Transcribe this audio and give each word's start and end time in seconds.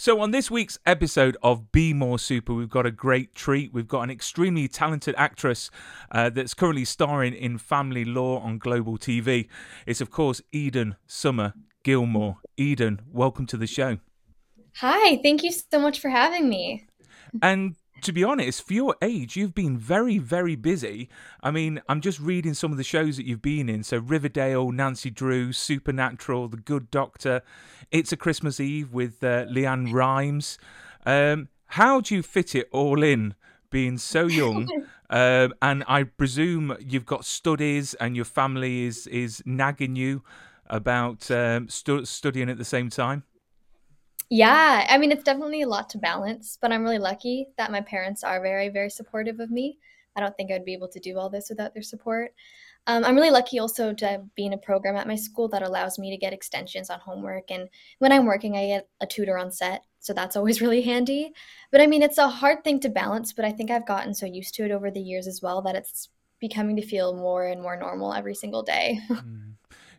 So, 0.00 0.20
on 0.20 0.30
this 0.30 0.48
week's 0.48 0.78
episode 0.86 1.36
of 1.42 1.72
Be 1.72 1.92
More 1.92 2.20
Super, 2.20 2.54
we've 2.54 2.70
got 2.70 2.86
a 2.86 2.92
great 2.92 3.34
treat. 3.34 3.74
We've 3.74 3.88
got 3.88 4.02
an 4.02 4.10
extremely 4.10 4.68
talented 4.68 5.16
actress 5.18 5.72
uh, 6.12 6.30
that's 6.30 6.54
currently 6.54 6.84
starring 6.84 7.34
in 7.34 7.58
Family 7.58 8.04
Law 8.04 8.38
on 8.38 8.58
Global 8.58 8.96
TV. 8.96 9.48
It's, 9.86 10.00
of 10.00 10.12
course, 10.12 10.40
Eden 10.52 10.94
Summer 11.08 11.52
Gilmore. 11.82 12.36
Eden, 12.56 13.00
welcome 13.10 13.44
to 13.46 13.56
the 13.56 13.66
show. 13.66 13.98
Hi, 14.76 15.20
thank 15.20 15.42
you 15.42 15.50
so 15.50 15.80
much 15.80 15.98
for 15.98 16.10
having 16.10 16.48
me. 16.48 16.86
And 17.42 17.74
to 18.02 18.12
be 18.12 18.24
honest, 18.24 18.66
for 18.66 18.72
your 18.72 18.96
age, 19.02 19.36
you've 19.36 19.54
been 19.54 19.76
very, 19.76 20.18
very 20.18 20.56
busy. 20.56 21.08
I 21.42 21.50
mean, 21.50 21.80
I'm 21.88 22.00
just 22.00 22.20
reading 22.20 22.54
some 22.54 22.70
of 22.70 22.78
the 22.78 22.84
shows 22.84 23.16
that 23.16 23.26
you've 23.26 23.42
been 23.42 23.68
in. 23.68 23.82
So, 23.82 23.98
Riverdale, 23.98 24.70
Nancy 24.70 25.10
Drew, 25.10 25.52
Supernatural, 25.52 26.48
The 26.48 26.56
Good 26.56 26.90
Doctor, 26.90 27.42
It's 27.90 28.12
a 28.12 28.16
Christmas 28.16 28.60
Eve 28.60 28.92
with 28.92 29.22
uh, 29.22 29.46
LeAnn 29.46 29.92
Rimes. 29.92 30.58
Um, 31.06 31.48
how 31.66 32.00
do 32.00 32.14
you 32.14 32.22
fit 32.22 32.54
it 32.54 32.68
all 32.72 33.02
in, 33.02 33.34
being 33.70 33.98
so 33.98 34.26
young? 34.26 34.68
um, 35.10 35.54
and 35.60 35.84
I 35.86 36.04
presume 36.04 36.76
you've 36.80 37.06
got 37.06 37.24
studies 37.24 37.94
and 37.94 38.16
your 38.16 38.24
family 38.24 38.84
is, 38.84 39.06
is 39.06 39.42
nagging 39.44 39.96
you 39.96 40.22
about 40.66 41.30
um, 41.30 41.68
stu- 41.68 42.04
studying 42.04 42.48
at 42.50 42.58
the 42.58 42.64
same 42.64 42.90
time. 42.90 43.24
Yeah, 44.30 44.86
I 44.88 44.98
mean, 44.98 45.10
it's 45.10 45.24
definitely 45.24 45.62
a 45.62 45.68
lot 45.68 45.88
to 45.90 45.98
balance, 45.98 46.58
but 46.60 46.70
I'm 46.70 46.82
really 46.82 46.98
lucky 46.98 47.48
that 47.56 47.70
my 47.70 47.80
parents 47.80 48.22
are 48.22 48.42
very, 48.42 48.68
very 48.68 48.90
supportive 48.90 49.40
of 49.40 49.50
me. 49.50 49.78
I 50.16 50.20
don't 50.20 50.36
think 50.36 50.50
I'd 50.50 50.64
be 50.66 50.74
able 50.74 50.88
to 50.88 51.00
do 51.00 51.18
all 51.18 51.30
this 51.30 51.48
without 51.48 51.72
their 51.72 51.82
support. 51.82 52.32
Um, 52.86 53.04
I'm 53.04 53.14
really 53.14 53.30
lucky 53.30 53.58
also 53.58 53.92
to 53.94 54.22
be 54.34 54.46
in 54.46 54.52
a 54.52 54.58
program 54.58 54.96
at 54.96 55.06
my 55.06 55.14
school 55.14 55.48
that 55.48 55.62
allows 55.62 55.98
me 55.98 56.10
to 56.10 56.16
get 56.16 56.32
extensions 56.32 56.90
on 56.90 57.00
homework. 57.00 57.50
And 57.50 57.68
when 57.98 58.12
I'm 58.12 58.26
working, 58.26 58.56
I 58.56 58.66
get 58.66 58.88
a 59.00 59.06
tutor 59.06 59.38
on 59.38 59.50
set. 59.50 59.84
So 60.00 60.12
that's 60.12 60.36
always 60.38 60.60
really 60.60 60.82
handy. 60.82 61.32
But 61.70 61.80
I 61.80 61.86
mean, 61.86 62.02
it's 62.02 62.18
a 62.18 62.28
hard 62.28 62.64
thing 62.64 62.80
to 62.80 62.88
balance, 62.90 63.32
but 63.32 63.44
I 63.44 63.52
think 63.52 63.70
I've 63.70 63.86
gotten 63.86 64.14
so 64.14 64.26
used 64.26 64.54
to 64.56 64.64
it 64.64 64.70
over 64.70 64.90
the 64.90 65.00
years 65.00 65.26
as 65.26 65.40
well 65.42 65.62
that 65.62 65.76
it's 65.76 66.08
becoming 66.40 66.76
to 66.76 66.82
feel 66.86 67.14
more 67.16 67.46
and 67.46 67.62
more 67.62 67.76
normal 67.76 68.12
every 68.12 68.34
single 68.34 68.62
day. 68.62 69.00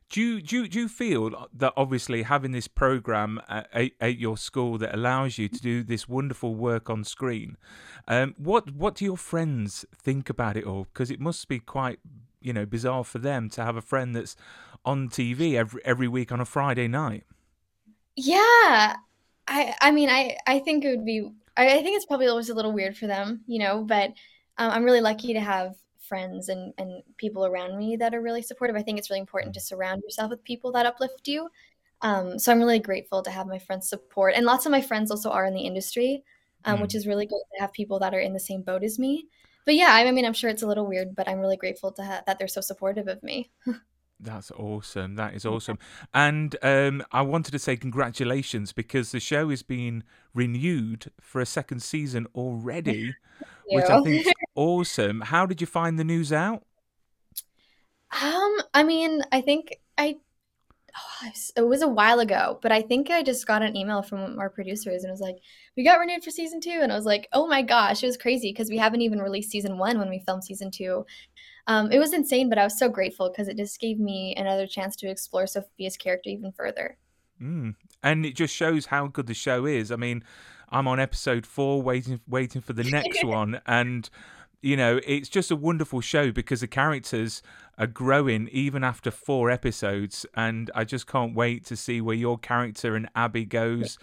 Do 0.09 0.21
you, 0.21 0.41
do 0.41 0.55
you, 0.55 0.67
do 0.67 0.79
you 0.79 0.87
feel 0.87 1.47
that 1.53 1.73
obviously 1.77 2.23
having 2.23 2.51
this 2.51 2.67
program 2.67 3.39
at, 3.47 3.91
at, 4.01 4.17
your 4.17 4.37
school 4.37 4.79
that 4.79 4.95
allows 4.95 5.37
you 5.37 5.47
to 5.47 5.61
do 5.61 5.83
this 5.83 6.09
wonderful 6.09 6.55
work 6.55 6.89
on 6.89 7.03
screen, 7.03 7.57
um, 8.07 8.33
what 8.37 8.71
what 8.73 8.95
do 8.95 9.05
your 9.05 9.17
friends 9.17 9.85
think 9.95 10.27
about 10.27 10.57
it 10.57 10.65
all? 10.65 10.85
Because 10.85 11.11
it 11.11 11.19
must 11.19 11.47
be 11.47 11.59
quite 11.59 11.99
you 12.41 12.53
know 12.53 12.65
bizarre 12.65 13.03
for 13.03 13.19
them 13.19 13.49
to 13.51 13.63
have 13.63 13.75
a 13.75 13.81
friend 13.81 14.15
that's 14.15 14.35
on 14.83 15.09
TV 15.09 15.53
every 15.53 15.81
every 15.85 16.07
week 16.07 16.31
on 16.31 16.39
a 16.39 16.45
Friday 16.45 16.87
night. 16.87 17.23
Yeah, 18.15 18.95
I 19.47 19.75
I 19.79 19.91
mean 19.91 20.09
I 20.09 20.37
I 20.47 20.57
think 20.59 20.85
it 20.85 20.89
would 20.89 21.05
be 21.05 21.29
I, 21.55 21.77
I 21.77 21.83
think 21.83 21.97
it's 21.97 22.05
probably 22.05 22.27
always 22.27 22.49
a 22.49 22.55
little 22.55 22.73
weird 22.73 22.97
for 22.97 23.05
them, 23.05 23.41
you 23.45 23.59
know, 23.59 23.83
but 23.83 24.09
um, 24.57 24.71
I'm 24.71 24.83
really 24.83 25.01
lucky 25.01 25.33
to 25.33 25.39
have 25.39 25.75
friends 26.09 26.49
and 26.49 26.73
and 26.77 27.03
people 27.17 27.45
around 27.45 27.77
me 27.77 27.95
that 27.97 28.13
are 28.13 28.21
really 28.21 28.41
supportive. 28.41 28.75
I 28.75 28.81
think 28.81 28.97
it's 28.97 29.09
really 29.09 29.21
important 29.21 29.53
to 29.53 29.61
surround 29.61 30.01
yourself 30.03 30.31
with 30.31 30.43
people 30.43 30.71
that 30.73 30.85
uplift 30.85 31.27
you. 31.27 31.49
Um, 32.01 32.39
so 32.39 32.51
I'm 32.51 32.59
really 32.59 32.79
grateful 32.79 33.21
to 33.23 33.31
have 33.31 33.47
my 33.47 33.59
friends' 33.59 33.89
support, 33.89 34.33
and 34.35 34.45
lots 34.45 34.65
of 34.65 34.71
my 34.71 34.81
friends 34.81 35.11
also 35.11 35.29
are 35.31 35.45
in 35.45 35.53
the 35.53 35.67
industry, 35.71 36.23
um, 36.65 36.81
which 36.81 36.95
is 36.95 37.07
really 37.07 37.25
great 37.25 37.43
to 37.55 37.61
have 37.61 37.73
people 37.73 37.99
that 37.99 38.13
are 38.13 38.19
in 38.19 38.33
the 38.33 38.39
same 38.39 38.61
boat 38.61 38.83
as 38.83 38.99
me. 38.99 39.27
But 39.65 39.75
yeah, 39.75 39.89
I, 39.91 40.07
I 40.07 40.11
mean, 40.11 40.25
I'm 40.25 40.33
sure 40.33 40.49
it's 40.49 40.63
a 40.63 40.67
little 40.67 40.87
weird, 40.87 41.15
but 41.15 41.27
I'm 41.27 41.39
really 41.39 41.57
grateful 41.57 41.91
to 41.93 42.03
ha- 42.03 42.23
that 42.25 42.39
they're 42.39 42.47
so 42.47 42.61
supportive 42.61 43.07
of 43.07 43.21
me. 43.21 43.51
That's 44.19 44.51
awesome. 44.51 45.15
That 45.15 45.33
is 45.33 45.45
awesome. 45.45 45.79
And 46.13 46.55
um, 46.61 47.03
I 47.11 47.21
wanted 47.21 47.51
to 47.51 47.59
say 47.59 47.77
congratulations 47.77 48.73
because 48.73 49.11
the 49.11 49.19
show 49.19 49.49
is 49.49 49.63
being 49.63 50.03
renewed 50.33 51.11
for 51.21 51.39
a 51.39 51.45
second 51.45 51.81
season 51.81 52.27
already, 52.35 53.15
which 53.67 53.85
I 53.85 54.01
think 54.01 54.27
is 54.27 54.33
awesome. 54.55 55.21
How 55.21 55.45
did 55.45 55.61
you 55.61 55.67
find 55.67 55.97
the 55.97 56.03
news 56.03 56.33
out? 56.33 56.63
Um, 58.21 58.57
I 58.73 58.83
mean, 58.83 59.21
I 59.31 59.41
think 59.41 59.77
I 59.97 60.17
oh, 60.99 61.29
it 61.57 61.61
was 61.61 61.81
a 61.81 61.87
while 61.87 62.19
ago, 62.19 62.59
but 62.61 62.71
I 62.71 62.81
think 62.81 63.09
I 63.09 63.23
just 63.23 63.47
got 63.47 63.61
an 63.61 63.75
email 63.75 64.01
from 64.01 64.39
our 64.39 64.49
producers 64.49 65.03
and 65.03 65.09
it 65.09 65.13
was 65.13 65.21
like, 65.21 65.37
"We 65.75 65.83
got 65.83 65.99
renewed 65.99 66.23
for 66.23 66.31
season 66.31 66.61
two. 66.61 66.79
and 66.81 66.91
I 66.91 66.95
was 66.95 67.05
like, 67.05 67.27
"Oh 67.33 67.47
my 67.47 67.61
gosh!" 67.61 68.03
It 68.03 68.07
was 68.07 68.17
crazy 68.17 68.51
because 68.51 68.69
we 68.69 68.77
haven't 68.77 69.01
even 69.01 69.19
released 69.19 69.51
season 69.51 69.77
one 69.77 69.97
when 69.97 70.09
we 70.09 70.19
filmed 70.19 70.43
season 70.43 70.71
two. 70.71 71.05
Um, 71.67 71.91
it 71.91 71.99
was 71.99 72.13
insane, 72.13 72.49
but 72.49 72.57
I 72.57 72.63
was 72.63 72.77
so 72.79 72.89
grateful 72.89 73.29
because 73.29 73.47
it 73.47 73.57
just 73.57 73.79
gave 73.79 73.99
me 73.99 74.33
another 74.35 74.65
chance 74.65 74.95
to 74.97 75.09
explore 75.09 75.45
Sophia's 75.45 75.97
character 75.97 76.29
even 76.29 76.51
further. 76.51 76.97
Mm. 77.41 77.75
And 78.03 78.25
it 78.25 78.35
just 78.35 78.53
shows 78.53 78.87
how 78.87 79.07
good 79.07 79.27
the 79.27 79.33
show 79.33 79.65
is. 79.65 79.91
I 79.91 79.95
mean, 79.95 80.23
I'm 80.69 80.87
on 80.87 80.99
episode 80.99 81.45
four, 81.45 81.81
waiting 81.81 82.19
waiting 82.27 82.61
for 82.61 82.73
the 82.73 82.83
next 82.83 83.23
one, 83.23 83.61
and 83.65 84.09
you 84.61 84.75
know, 84.75 84.99
it's 85.05 85.29
just 85.29 85.51
a 85.51 85.55
wonderful 85.55 86.01
show 86.01 86.31
because 86.31 86.61
the 86.61 86.67
characters 86.67 87.41
are 87.77 87.87
growing 87.87 88.49
even 88.51 88.83
after 88.83 89.09
four 89.09 89.49
episodes, 89.49 90.25
and 90.35 90.69
I 90.75 90.83
just 90.83 91.07
can't 91.07 91.33
wait 91.33 91.65
to 91.65 91.77
see 91.77 92.01
where 92.01 92.15
your 92.15 92.37
character 92.37 92.95
and 92.95 93.07
Abby 93.15 93.45
goes, 93.45 93.97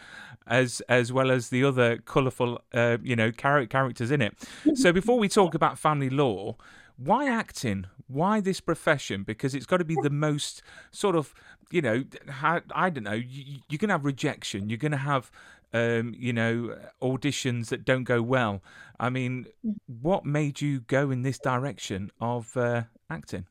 as 0.47 0.81
as 0.89 1.12
well 1.12 1.31
as 1.31 1.50
the 1.50 1.62
other 1.62 1.99
colourful, 1.99 2.62
uh, 2.72 2.97
you 3.03 3.17
know, 3.17 3.31
char- 3.31 3.67
characters 3.67 4.11
in 4.11 4.22
it. 4.22 4.34
So 4.75 4.93
before 4.93 5.19
we 5.19 5.28
talk 5.28 5.55
about 5.55 5.78
family 5.78 6.09
law, 6.09 6.56
why 6.97 7.28
acting? 7.28 7.87
Why 8.09 8.41
this 8.41 8.61
profession? 8.61 9.25
Because 9.25 9.55
it's 9.55 9.67
got 9.67 9.78
to 9.78 9.84
be 9.84 9.97
the 10.03 10.11
most 10.11 10.62
sort 10.91 11.17
of, 11.17 11.34
you 11.71 11.83
know, 11.83 12.05
ha- 12.31 12.62
I 12.75 12.88
don't 12.88 13.05
know. 13.05 13.12
You, 13.12 13.59
you're 13.69 13.78
going 13.78 13.88
to 13.88 13.94
have 13.94 14.05
rejection. 14.05 14.71
You're 14.71 14.78
going 14.78 14.93
to 14.93 14.99
have, 14.99 15.31
um, 15.76 16.14
you 16.16 16.32
know, 16.32 16.54
auditions 17.03 17.69
that 17.69 17.84
don't 17.84 18.04
go 18.04 18.20
well. 18.22 18.62
I 18.98 19.09
mean, 19.10 19.47
what 19.87 20.25
made 20.25 20.60
you 20.60 20.81
go 20.81 21.10
in 21.10 21.22
this 21.22 21.38
direction 21.38 22.10
of 22.20 22.56
uh, 22.56 22.82
acting? 23.10 23.47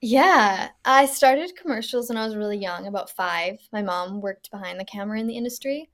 Yeah, 0.00 0.68
I 0.84 1.06
started 1.06 1.56
commercials 1.56 2.08
when 2.08 2.18
I 2.18 2.24
was 2.26 2.36
really 2.36 2.58
young, 2.58 2.86
about 2.86 3.10
five. 3.10 3.58
My 3.72 3.82
mom 3.82 4.20
worked 4.20 4.50
behind 4.50 4.78
the 4.78 4.84
camera 4.84 5.18
in 5.18 5.26
the 5.26 5.36
industry, 5.36 5.90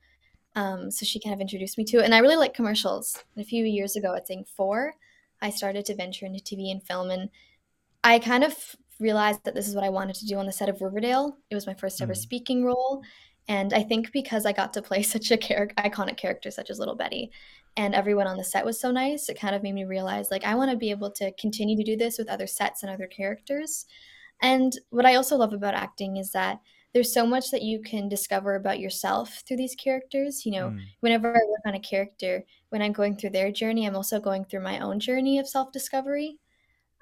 um, 0.55 0.91
so 0.91 1.05
she 1.05 1.19
kind 1.19 1.33
of 1.33 1.41
introduced 1.41 1.77
me 1.77 1.85
to 1.85 1.99
it. 1.99 2.05
And 2.05 2.13
I 2.13 2.19
really 2.19 2.35
like 2.35 2.53
commercials. 2.53 3.23
And 3.35 3.43
a 3.45 3.47
few 3.47 3.63
years 3.65 3.95
ago, 3.95 4.13
I 4.13 4.19
think 4.19 4.47
four, 4.47 4.93
I 5.41 5.49
started 5.49 5.85
to 5.85 5.95
venture 5.95 6.25
into 6.25 6.43
TV 6.43 6.71
and 6.71 6.83
film. 6.83 7.09
And 7.11 7.29
I 8.03 8.19
kind 8.19 8.43
of 8.43 8.55
realized 8.99 9.43
that 9.45 9.55
this 9.55 9.67
is 9.67 9.75
what 9.75 9.83
I 9.85 9.89
wanted 9.89 10.15
to 10.17 10.25
do 10.27 10.37
on 10.37 10.45
the 10.45 10.51
set 10.51 10.69
of 10.69 10.81
Riverdale. 10.81 11.37
It 11.49 11.55
was 11.55 11.67
my 11.67 11.73
first 11.73 12.01
ever 12.01 12.13
Mm. 12.13 12.17
speaking 12.17 12.65
role. 12.65 13.03
And 13.47 13.73
I 13.73 13.83
think 13.83 14.11
because 14.11 14.45
I 14.45 14.53
got 14.53 14.73
to 14.73 14.81
play 14.81 15.03
such 15.03 15.31
a 15.31 15.37
char- 15.37 15.67
iconic 15.77 16.17
character 16.17 16.51
such 16.51 16.69
as 16.69 16.79
Little 16.79 16.95
Betty, 16.95 17.31
and 17.75 17.95
everyone 17.95 18.27
on 18.27 18.37
the 18.37 18.43
set 18.43 18.65
was 18.65 18.79
so 18.79 18.91
nice, 18.91 19.29
it 19.29 19.39
kind 19.39 19.55
of 19.55 19.63
made 19.63 19.73
me 19.73 19.83
realize 19.85 20.29
like 20.31 20.43
I 20.45 20.55
want 20.55 20.71
to 20.71 20.77
be 20.77 20.91
able 20.91 21.11
to 21.11 21.31
continue 21.33 21.75
to 21.75 21.83
do 21.83 21.97
this 21.97 22.17
with 22.19 22.29
other 22.29 22.47
sets 22.47 22.83
and 22.83 22.91
other 22.91 23.07
characters. 23.07 23.85
And 24.41 24.77
what 24.89 25.05
I 25.05 25.15
also 25.15 25.37
love 25.37 25.53
about 25.53 25.73
acting 25.73 26.17
is 26.17 26.31
that 26.31 26.59
there's 26.93 27.11
so 27.13 27.25
much 27.25 27.49
that 27.49 27.63
you 27.63 27.81
can 27.81 28.07
discover 28.07 28.53
about 28.55 28.79
yourself 28.79 29.41
through 29.47 29.57
these 29.57 29.73
characters. 29.75 30.45
You 30.45 30.51
know, 30.51 30.69
Mm. 30.69 30.81
whenever 30.99 31.29
I 31.29 31.39
work 31.49 31.61
on 31.65 31.73
a 31.73 31.79
character, 31.79 32.45
when 32.69 32.81
I'm 32.83 32.93
going 32.93 33.15
through 33.17 33.31
their 33.31 33.51
journey, 33.51 33.85
I'm 33.87 33.95
also 33.95 34.19
going 34.19 34.45
through 34.45 34.61
my 34.61 34.79
own 34.79 34.99
journey 34.99 35.39
of 35.39 35.47
self 35.47 35.71
discovery. 35.71 36.37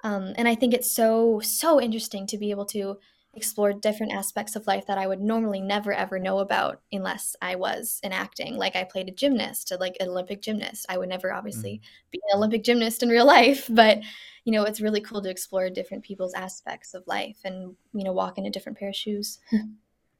Um, 0.04 0.32
and 0.36 0.48
I 0.48 0.54
think 0.54 0.74
it's 0.74 0.90
so, 0.90 1.40
so 1.40 1.80
interesting 1.80 2.26
to 2.28 2.38
be 2.38 2.50
able 2.50 2.66
to 2.66 2.98
explore 3.34 3.72
different 3.72 4.12
aspects 4.12 4.56
of 4.56 4.66
life 4.66 4.86
that 4.86 4.98
I 4.98 5.06
would 5.06 5.20
normally 5.20 5.60
never 5.60 5.92
ever 5.92 6.18
know 6.18 6.40
about 6.40 6.80
unless 6.92 7.34
I 7.40 7.54
was 7.54 7.98
in 8.02 8.12
acting. 8.12 8.56
Like 8.56 8.76
I 8.76 8.84
played 8.84 9.08
a 9.08 9.12
gymnast, 9.12 9.72
like 9.80 9.96
an 10.00 10.08
Olympic 10.08 10.42
gymnast. 10.42 10.86
I 10.88 10.98
would 10.98 11.08
never 11.08 11.32
obviously 11.32 11.80
be 12.10 12.20
an 12.30 12.36
Olympic 12.36 12.62
gymnast 12.62 13.02
in 13.02 13.08
real 13.08 13.26
life, 13.38 13.66
but 13.70 14.00
you 14.44 14.52
know, 14.52 14.64
it's 14.64 14.80
really 14.80 15.00
cool 15.00 15.22
to 15.22 15.30
explore 15.30 15.70
different 15.70 16.04
people's 16.04 16.34
aspects 16.34 16.94
of 16.94 17.06
life 17.06 17.38
and, 17.44 17.76
you 17.92 18.04
know, 18.04 18.12
walk 18.12 18.38
in 18.38 18.46
a 18.46 18.50
different 18.50 18.78
pair 18.78 18.88
of 18.88 18.96
shoes. 18.96 19.38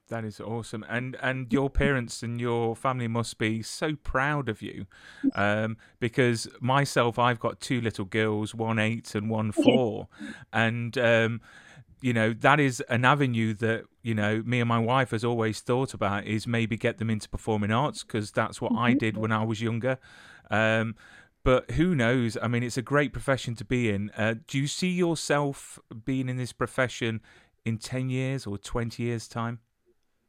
That 0.08 0.26
is 0.26 0.40
awesome, 0.40 0.84
and 0.90 1.16
and 1.22 1.50
your 1.50 1.70
parents 1.70 2.22
and 2.22 2.38
your 2.38 2.76
family 2.76 3.08
must 3.08 3.38
be 3.38 3.62
so 3.62 3.96
proud 3.96 4.50
of 4.50 4.60
you, 4.60 4.84
um, 5.34 5.78
because 6.00 6.46
myself, 6.60 7.18
I've 7.18 7.40
got 7.40 7.60
two 7.60 7.80
little 7.80 8.04
girls, 8.04 8.54
one 8.54 8.78
eight 8.78 9.14
and 9.14 9.30
one 9.30 9.52
four, 9.52 10.08
and 10.52 10.98
um, 10.98 11.40
you 12.02 12.12
know 12.12 12.34
that 12.34 12.60
is 12.60 12.80
an 12.88 13.04
avenue 13.04 13.54
that 13.54 13.84
you 14.02 14.14
know 14.14 14.42
me 14.44 14.60
and 14.60 14.68
my 14.68 14.78
wife 14.78 15.12
has 15.12 15.24
always 15.24 15.60
thought 15.60 15.94
about 15.94 16.26
is 16.26 16.46
maybe 16.46 16.76
get 16.76 16.98
them 16.98 17.08
into 17.08 17.28
performing 17.28 17.70
arts 17.70 18.02
because 18.02 18.32
that's 18.32 18.60
what 18.60 18.72
I 18.72 18.92
did 18.92 19.16
when 19.16 19.32
I 19.32 19.44
was 19.44 19.62
younger. 19.62 19.98
Um, 20.50 20.96
but 21.44 21.72
who 21.72 21.94
knows? 21.94 22.36
I 22.40 22.48
mean, 22.48 22.62
it's 22.62 22.76
a 22.76 22.82
great 22.82 23.12
profession 23.12 23.54
to 23.56 23.64
be 23.64 23.90
in. 23.90 24.10
Uh, 24.16 24.34
do 24.46 24.58
you 24.58 24.66
see 24.66 24.90
yourself 24.90 25.78
being 26.04 26.28
in 26.28 26.36
this 26.36 26.52
profession 26.52 27.20
in 27.64 27.78
10 27.78 28.10
years 28.10 28.46
or 28.46 28.58
20 28.58 29.02
years' 29.02 29.26
time? 29.26 29.58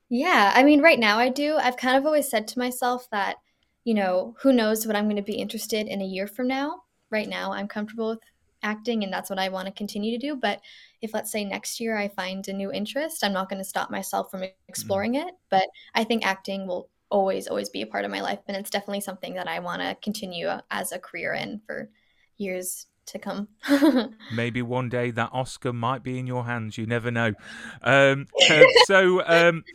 Yeah, 0.10 0.52
I 0.56 0.64
mean, 0.64 0.82
right 0.82 1.00
now 1.00 1.18
I 1.18 1.30
do. 1.30 1.56
I've 1.56 1.78
kind 1.78 1.98
of 1.98 2.06
always 2.06 2.30
said 2.30 2.48
to 2.50 2.60
myself 2.60 3.08
that, 3.12 3.38
you 3.84 3.94
know, 3.94 4.36
who 4.42 4.54
knows 4.54 4.88
what 4.88 4.96
I'm 4.96 5.06
going 5.06 5.18
to 5.18 5.22
be 5.22 5.34
interested 5.34 5.88
in 5.88 6.02
a 6.02 6.06
year 6.06 6.28
from 6.28 6.48
now. 6.48 6.84
Right 7.12 7.30
now, 7.30 7.52
I'm 7.52 7.68
comfortable 7.68 8.10
with 8.10 8.20
acting 8.64 9.04
and 9.04 9.14
that's 9.14 9.30
what 9.30 9.40
I 9.40 9.50
want 9.50 9.68
to 9.68 9.74
continue 9.74 10.18
to 10.18 10.28
do. 10.28 10.36
But 10.36 10.62
if, 11.04 11.14
let's 11.14 11.32
say, 11.32 11.44
next 11.44 11.82
year 11.82 11.98
I 11.98 12.08
find 12.08 12.48
a 12.48 12.54
new 12.54 12.72
interest, 12.72 13.24
I'm 13.24 13.34
not 13.34 13.50
going 13.50 13.62
to 13.62 13.68
stop 13.68 13.92
myself 13.92 14.32
from 14.32 14.46
exploring 14.70 15.14
mm-hmm. 15.14 15.28
it. 15.28 15.36
But 15.50 15.68
I 15.94 16.06
think 16.06 16.26
acting 16.26 16.66
will 16.66 16.90
always, 17.10 17.48
always 17.48 17.70
be 17.70 17.82
a 17.82 17.86
part 17.86 18.06
of 18.06 18.12
my 18.12 18.22
life. 18.22 18.40
And 18.48 18.56
it's 18.56 18.70
definitely 18.70 19.02
something 19.02 19.34
that 19.34 19.50
I 19.50 19.60
want 19.60 19.82
to 19.82 19.98
continue 20.02 20.50
as 20.72 20.94
a 20.94 21.00
career 21.00 21.34
in 21.34 21.60
for 21.68 21.90
years 22.38 22.88
to 23.08 23.20
come. 23.20 23.50
Maybe 24.34 24.62
one 24.62 24.88
day 24.88 25.12
that 25.12 25.30
Oscar 25.34 25.74
might 25.74 26.04
be 26.04 26.18
in 26.18 26.26
your 26.26 26.46
hands. 26.46 26.78
You 26.78 26.86
never 26.86 27.12
know. 27.12 27.34
Um, 27.82 28.28
so, 28.86 29.28
um, 29.28 29.66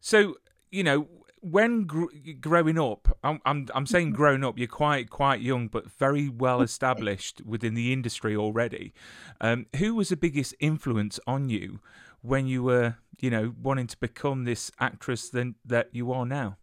so 0.00 0.36
you 0.70 0.82
know, 0.82 1.06
when 1.50 1.84
gr- 1.84 2.06
growing 2.40 2.76
up, 2.78 3.16
I'm, 3.22 3.40
I'm 3.46 3.68
I'm 3.72 3.86
saying 3.86 4.08
mm-hmm. 4.08 4.16
growing 4.16 4.44
up, 4.44 4.58
you're 4.58 4.66
quite 4.66 5.10
quite 5.10 5.40
young, 5.40 5.68
but 5.68 5.90
very 5.90 6.28
well 6.28 6.60
established 6.70 7.40
within 7.44 7.74
the 7.74 7.92
industry 7.92 8.34
already. 8.36 8.92
Um, 9.40 9.66
who 9.76 9.94
was 9.94 10.08
the 10.08 10.16
biggest 10.16 10.54
influence 10.58 11.20
on 11.26 11.48
you 11.48 11.80
when 12.22 12.46
you 12.46 12.64
were, 12.64 12.96
you 13.20 13.30
know, 13.30 13.54
wanting 13.62 13.86
to 13.86 13.96
become 13.98 14.44
this 14.44 14.72
actress 14.80 15.28
than 15.28 15.54
that 15.64 15.90
you 15.92 16.12
are 16.12 16.26
now? 16.26 16.56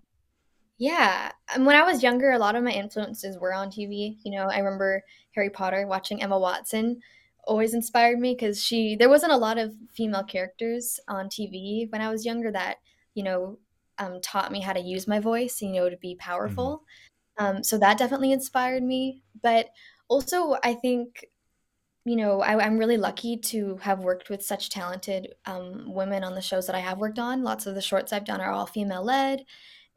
Yeah. 0.78 1.32
And 1.54 1.66
when 1.66 1.78
I 1.78 1.84
was 1.84 2.04
younger, 2.04 2.32
a 2.32 2.40
lot 2.40 2.56
of 2.56 2.64
my 2.64 2.72
influences 2.72 3.38
were 3.38 3.54
on 3.54 3.70
TV. 3.70 4.18
You 4.24 4.32
know, 4.32 4.50
I 4.50 4.58
remember 4.58 5.04
Harry 5.34 5.50
Potter, 5.50 5.88
watching 5.88 6.22
Emma 6.22 6.38
Watson 6.38 7.00
always 7.46 7.74
inspired 7.74 8.20
me 8.20 8.34
because 8.34 8.62
she 8.62 8.96
there 8.96 9.10
wasn't 9.10 9.32
a 9.32 9.38
lot 9.38 9.58
of 9.58 9.74
female 9.94 10.24
characters 10.24 11.00
on 11.08 11.28
TV 11.28 11.90
when 11.92 12.02
I 12.02 12.10
was 12.10 12.26
younger 12.26 12.52
that, 12.52 12.78
you 13.14 13.24
know, 13.24 13.60
um, 14.00 14.22
taught 14.22 14.52
me 14.52 14.62
how 14.62 14.74
to 14.74 14.80
use 14.80 15.08
my 15.08 15.20
voice, 15.20 15.62
you 15.62 15.72
know, 15.72 15.90
to 15.90 15.98
be 15.98 16.14
mm-hmm. 16.14 16.30
powerful. 16.30 16.84
Mm-hmm. 17.40 17.58
Um, 17.58 17.64
so 17.64 17.78
that 17.78 17.98
definitely 17.98 18.32
inspired 18.32 18.84
me. 18.84 19.24
But 19.42 19.70
also, 20.08 20.58
I 20.64 20.74
think, 20.76 21.26
you 22.06 22.16
know, 22.16 22.42
I, 22.42 22.64
am 22.66 22.78
really 22.78 22.98
lucky 22.98 23.38
to 23.38 23.78
have 23.78 24.00
worked 24.00 24.30
with 24.30 24.44
such 24.44 24.70
talented 24.70 25.34
um, 25.46 25.94
women 25.94 26.24
on 26.24 26.36
the 26.36 26.42
shows 26.42 26.68
that 26.68 26.76
I 26.76 26.80
have 26.80 27.00
worked 27.00 27.18
on. 27.18 27.44
Lots 27.44 27.66
of 27.66 27.76
the 27.76 27.82
shorts 27.82 28.14
I've 28.14 28.26
done 28.26 28.42
are 28.42 28.52
all 28.52 28.66
female 28.66 29.04
led 29.04 29.46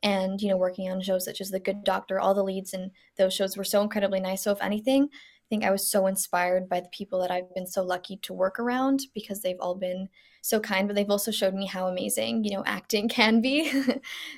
and 0.03 0.41
you 0.43 0.49
know 0.49 0.57
working 0.57 0.91
on 0.91 1.01
shows 1.01 1.25
such 1.25 1.41
as 1.41 1.51
the 1.51 1.61
good 1.61 1.83
doctor 1.83 2.21
all 2.21 2.35
the 2.35 2.45
leads 2.45 2.75
in 2.75 2.91
those 3.17 3.35
shows 3.35 3.57
were 3.57 3.65
so 3.65 3.81
incredibly 3.81 4.21
nice 4.21 4.43
so 4.43 4.53
if 4.53 4.63
anything 4.63 5.09
think 5.49 5.65
i 5.65 5.71
was 5.71 5.89
so 5.89 6.07
inspired 6.07 6.69
by 6.69 6.81
the 6.81 6.89
people 6.89 7.21
that 7.21 7.31
i've 7.31 7.53
been 7.55 7.67
so 7.67 7.83
lucky 7.83 8.17
to 8.19 8.33
work 8.33 8.59
around 8.59 9.03
because 9.15 9.41
they've 9.41 9.61
all 9.61 9.75
been 9.75 10.09
so 10.43 10.61
kind 10.61 10.87
but 10.87 10.95
they've 10.95 11.11
also 11.11 11.31
showed 11.31 11.55
me 11.55 11.67
how 11.67 11.89
amazing 11.89 12.45
you 12.45 12.51
know 12.51 12.63
acting 12.67 13.09
can 13.21 13.41
be 13.41 13.71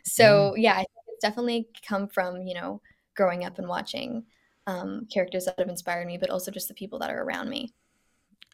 so 0.04 0.52
mm. 0.52 0.54
yeah 0.56 0.74
i 0.74 0.78
think 0.78 0.88
it's 1.08 1.22
definitely 1.22 1.68
come 1.86 2.08
from 2.08 2.42
you 2.42 2.54
know 2.54 2.80
growing 3.16 3.44
up 3.44 3.58
and 3.58 3.68
watching 3.68 4.24
um, 4.66 5.06
characters 5.10 5.46
that 5.46 5.58
have 5.58 5.70
inspired 5.70 6.06
me 6.06 6.18
but 6.18 6.28
also 6.28 6.50
just 6.50 6.68
the 6.68 6.74
people 6.74 6.98
that 6.98 7.10
are 7.10 7.22
around 7.22 7.48
me 7.48 7.72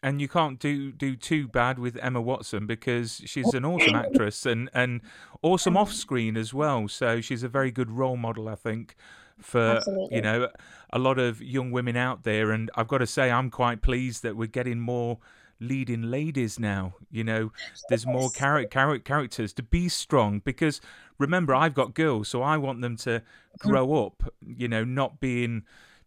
and 0.05 0.21
you 0.21 0.27
can't 0.27 0.59
do 0.59 0.91
do 0.91 1.15
too 1.15 1.47
bad 1.47 1.79
with 1.79 1.97
Emma 2.01 2.21
Watson 2.21 2.67
because 2.67 3.21
she's 3.25 3.53
an 3.53 3.65
awesome 3.65 3.95
actress 3.95 4.45
and 4.45 4.69
and 4.73 5.01
awesome 5.41 5.75
off 5.75 5.91
screen 5.91 6.37
as 6.37 6.53
well. 6.53 6.87
So 6.87 7.21
she's 7.21 7.41
a 7.41 7.49
very 7.49 7.71
good 7.71 7.89
role 7.89 8.15
model, 8.15 8.47
I 8.47 8.55
think, 8.55 8.95
for 9.41 9.77
Absolutely. 9.77 10.15
you 10.15 10.21
know 10.21 10.49
a 10.95 10.99
lot 10.99 11.19
of 11.19 11.41
young 11.41 11.71
women 11.71 11.97
out 11.97 12.23
there. 12.23 12.51
And 12.51 12.71
I've 12.75 12.87
got 12.87 12.99
to 12.99 13.07
say, 13.07 13.29
I'm 13.29 13.51
quite 13.51 13.81
pleased 13.81 14.23
that 14.23 14.37
we're 14.37 14.47
getting 14.47 14.79
more 14.79 15.19
leading 15.59 16.03
ladies 16.03 16.57
now. 16.57 16.95
You 17.11 17.23
know, 17.23 17.51
there's 17.89 18.05
more 18.05 18.31
char- 18.31 18.65
char- 18.65 18.99
characters 18.99 19.53
to 19.53 19.63
be 19.63 19.89
strong 19.89 20.39
because 20.39 20.79
remember, 21.17 21.53
I've 21.53 21.73
got 21.73 21.93
girls, 21.93 22.29
so 22.29 22.41
I 22.41 22.57
want 22.57 22.81
them 22.81 22.95
to 22.97 23.09
mm-hmm. 23.09 23.69
grow 23.69 24.05
up. 24.05 24.23
You 24.45 24.69
know, 24.69 24.83
not 24.83 25.19
being 25.19 25.63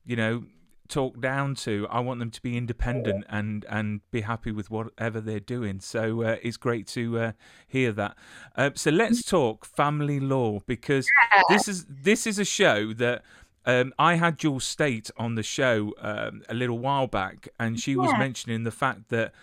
you 0.07 0.17
know 0.17 0.45
talk 0.88 1.20
down 1.20 1.55
to. 1.55 1.87
I 1.90 2.00
want 2.00 2.19
them 2.20 2.31
to 2.31 2.43
be 2.43 2.56
independent 2.56 3.25
and 3.29 3.64
and 3.69 4.00
be 4.11 4.23
happy 4.23 4.52
with 4.52 4.70
whatever 4.70 5.20
they're 5.20 5.40
doing. 5.40 5.81
So 5.81 6.23
uh, 6.23 6.37
it's 6.43 6.56
great 6.56 6.87
to 6.88 7.19
uh, 7.19 7.32
hear 7.67 7.93
that. 7.93 8.17
Uh, 8.56 8.70
so 8.75 8.90
let's 8.90 9.23
talk 9.23 9.64
family 9.64 10.20
law 10.20 10.61
because 10.67 11.06
yeah. 11.32 11.43
this 11.49 11.69
is 11.69 11.87
this 11.88 12.26
is 12.26 12.38
a 12.38 12.44
show 12.44 12.93
that. 12.94 13.23
Um, 13.67 13.93
I 13.99 14.14
had 14.14 14.38
Jewel 14.38 14.61
Staite 14.61 15.11
on 15.19 15.35
the 15.35 15.43
show 15.43 15.93
um, 16.00 16.40
a 16.49 16.55
little 16.55 16.79
while 16.79 17.06
back, 17.06 17.49
and 17.61 17.79
she 17.79 17.90
yeah. 17.90 17.99
was 17.99 18.12
mentioning 18.12 18.64
the 18.64 18.70
fact 18.70 19.11
that 19.11 19.35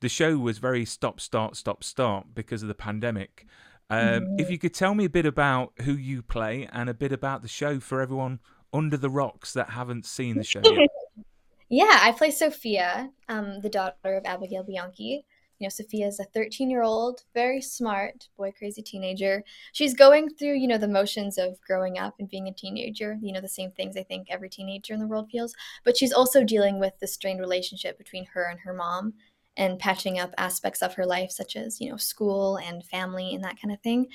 the 0.00 0.08
show 0.08 0.38
was 0.38 0.56
very 0.56 0.86
stop, 0.86 1.20
start, 1.20 1.54
stop, 1.54 1.84
start 1.84 2.28
because 2.34 2.62
of 2.62 2.68
the 2.68 2.74
pandemic. 2.74 3.44
Um, 3.90 3.98
mm-hmm. 3.98 4.38
If 4.38 4.50
you 4.50 4.58
could 4.58 4.72
tell 4.72 4.94
me 4.94 5.04
a 5.04 5.10
bit 5.10 5.26
about 5.26 5.72
who 5.82 5.92
you 5.92 6.22
play 6.22 6.68
and 6.72 6.88
a 6.88 6.94
bit 6.94 7.12
about 7.12 7.42
the 7.42 7.48
show 7.48 7.78
for 7.78 8.00
everyone 8.00 8.40
under 8.74 8.96
the 8.96 9.08
rocks 9.08 9.52
that 9.54 9.70
haven't 9.70 10.04
seen 10.04 10.36
the 10.36 10.44
show 10.44 10.60
yet? 10.64 10.90
yeah, 11.68 12.00
I 12.02 12.12
play 12.12 12.30
Sophia, 12.30 13.10
um, 13.28 13.60
the 13.60 13.70
daughter 13.70 14.16
of 14.16 14.26
Abigail 14.26 14.64
Bianchi. 14.64 15.24
You 15.58 15.66
know, 15.66 15.70
Sophia 15.70 16.08
is 16.08 16.18
a 16.18 16.24
13 16.24 16.68
year 16.68 16.82
old, 16.82 17.22
very 17.32 17.62
smart, 17.62 18.28
boy 18.36 18.52
crazy 18.58 18.82
teenager. 18.82 19.44
She's 19.72 19.94
going 19.94 20.28
through, 20.28 20.54
you 20.54 20.66
know, 20.66 20.78
the 20.78 20.88
motions 20.88 21.38
of 21.38 21.60
growing 21.60 21.96
up 21.96 22.16
and 22.18 22.28
being 22.28 22.48
a 22.48 22.52
teenager, 22.52 23.16
you 23.22 23.32
know, 23.32 23.40
the 23.40 23.48
same 23.48 23.70
things 23.70 23.96
I 23.96 24.02
think 24.02 24.26
every 24.28 24.50
teenager 24.50 24.92
in 24.92 25.00
the 25.00 25.06
world 25.06 25.30
feels. 25.30 25.54
But 25.84 25.96
she's 25.96 26.12
also 26.12 26.42
dealing 26.42 26.80
with 26.80 26.98
the 26.98 27.06
strained 27.06 27.40
relationship 27.40 27.96
between 27.96 28.26
her 28.26 28.44
and 28.50 28.58
her 28.60 28.74
mom 28.74 29.14
and 29.56 29.78
patching 29.78 30.18
up 30.18 30.34
aspects 30.36 30.82
of 30.82 30.94
her 30.94 31.06
life, 31.06 31.30
such 31.30 31.54
as, 31.54 31.80
you 31.80 31.88
know, 31.88 31.96
school 31.96 32.56
and 32.56 32.84
family 32.84 33.34
and 33.34 33.44
that 33.44 33.60
kind 33.60 33.72
of 33.72 33.80
thing. 33.80 34.08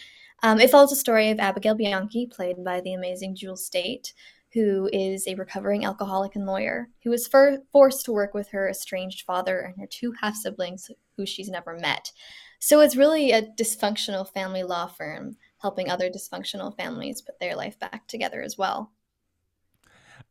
Um, 0.43 0.59
it 0.59 0.69
follows 0.69 0.89
the 0.89 0.95
story 0.97 1.29
of 1.29 1.39
Abigail 1.39 1.75
Bianchi, 1.75 2.27
played 2.27 2.63
by 2.63 2.81
the 2.81 2.93
amazing 2.93 3.35
Jewel 3.35 3.57
Staite, 3.57 4.13
who 4.53 4.89
is 4.91 5.27
a 5.27 5.35
recovering 5.35 5.85
alcoholic 5.85 6.35
and 6.35 6.45
lawyer, 6.45 6.89
who 7.03 7.15
for- 7.17 7.59
forced 7.71 8.05
to 8.05 8.11
work 8.11 8.33
with 8.33 8.49
her 8.49 8.69
estranged 8.69 9.25
father 9.25 9.59
and 9.59 9.79
her 9.79 9.87
two 9.87 10.13
half 10.21 10.35
siblings 10.35 10.89
who 11.15 11.25
she's 11.25 11.49
never 11.49 11.77
met. 11.77 12.11
So 12.59 12.79
it's 12.81 12.95
really 12.95 13.31
a 13.31 13.41
dysfunctional 13.41 14.27
family 14.27 14.63
law 14.63 14.87
firm 14.87 15.37
helping 15.59 15.89
other 15.89 16.09
dysfunctional 16.09 16.75
families 16.75 17.21
put 17.21 17.39
their 17.39 17.55
life 17.55 17.77
back 17.79 18.07
together 18.07 18.41
as 18.41 18.57
well. 18.57 18.91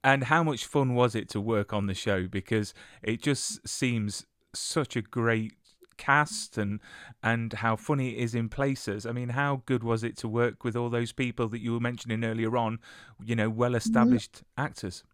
And 0.02 0.24
how 0.24 0.42
much 0.42 0.66
fun 0.66 0.94
was 0.94 1.14
it 1.14 1.28
to 1.30 1.40
work 1.40 1.72
on 1.72 1.86
the 1.86 1.94
show? 1.94 2.26
Because 2.28 2.74
it 3.02 3.22
just 3.22 3.66
seems 3.66 4.26
such 4.54 4.96
a 4.96 5.02
great 5.02 5.52
cast 5.98 6.56
and 6.56 6.80
and 7.22 7.52
how 7.52 7.76
funny 7.76 8.16
it 8.16 8.22
is 8.22 8.34
in 8.34 8.48
places. 8.48 9.04
I 9.04 9.12
mean, 9.12 9.30
how 9.30 9.62
good 9.66 9.84
was 9.84 10.02
it 10.02 10.16
to 10.18 10.28
work 10.28 10.64
with 10.64 10.76
all 10.76 10.88
those 10.88 11.12
people 11.12 11.48
that 11.48 11.60
you 11.60 11.72
were 11.72 11.80
mentioning 11.80 12.24
earlier 12.24 12.56
on? 12.56 12.78
You 13.22 13.36
know, 13.36 13.50
well 13.50 13.74
established 13.74 14.36
mm-hmm. 14.36 14.64
actors. 14.64 15.04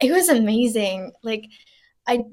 It 0.00 0.12
was 0.12 0.28
amazing. 0.28 1.12
Like, 1.22 1.46
I 2.06 2.24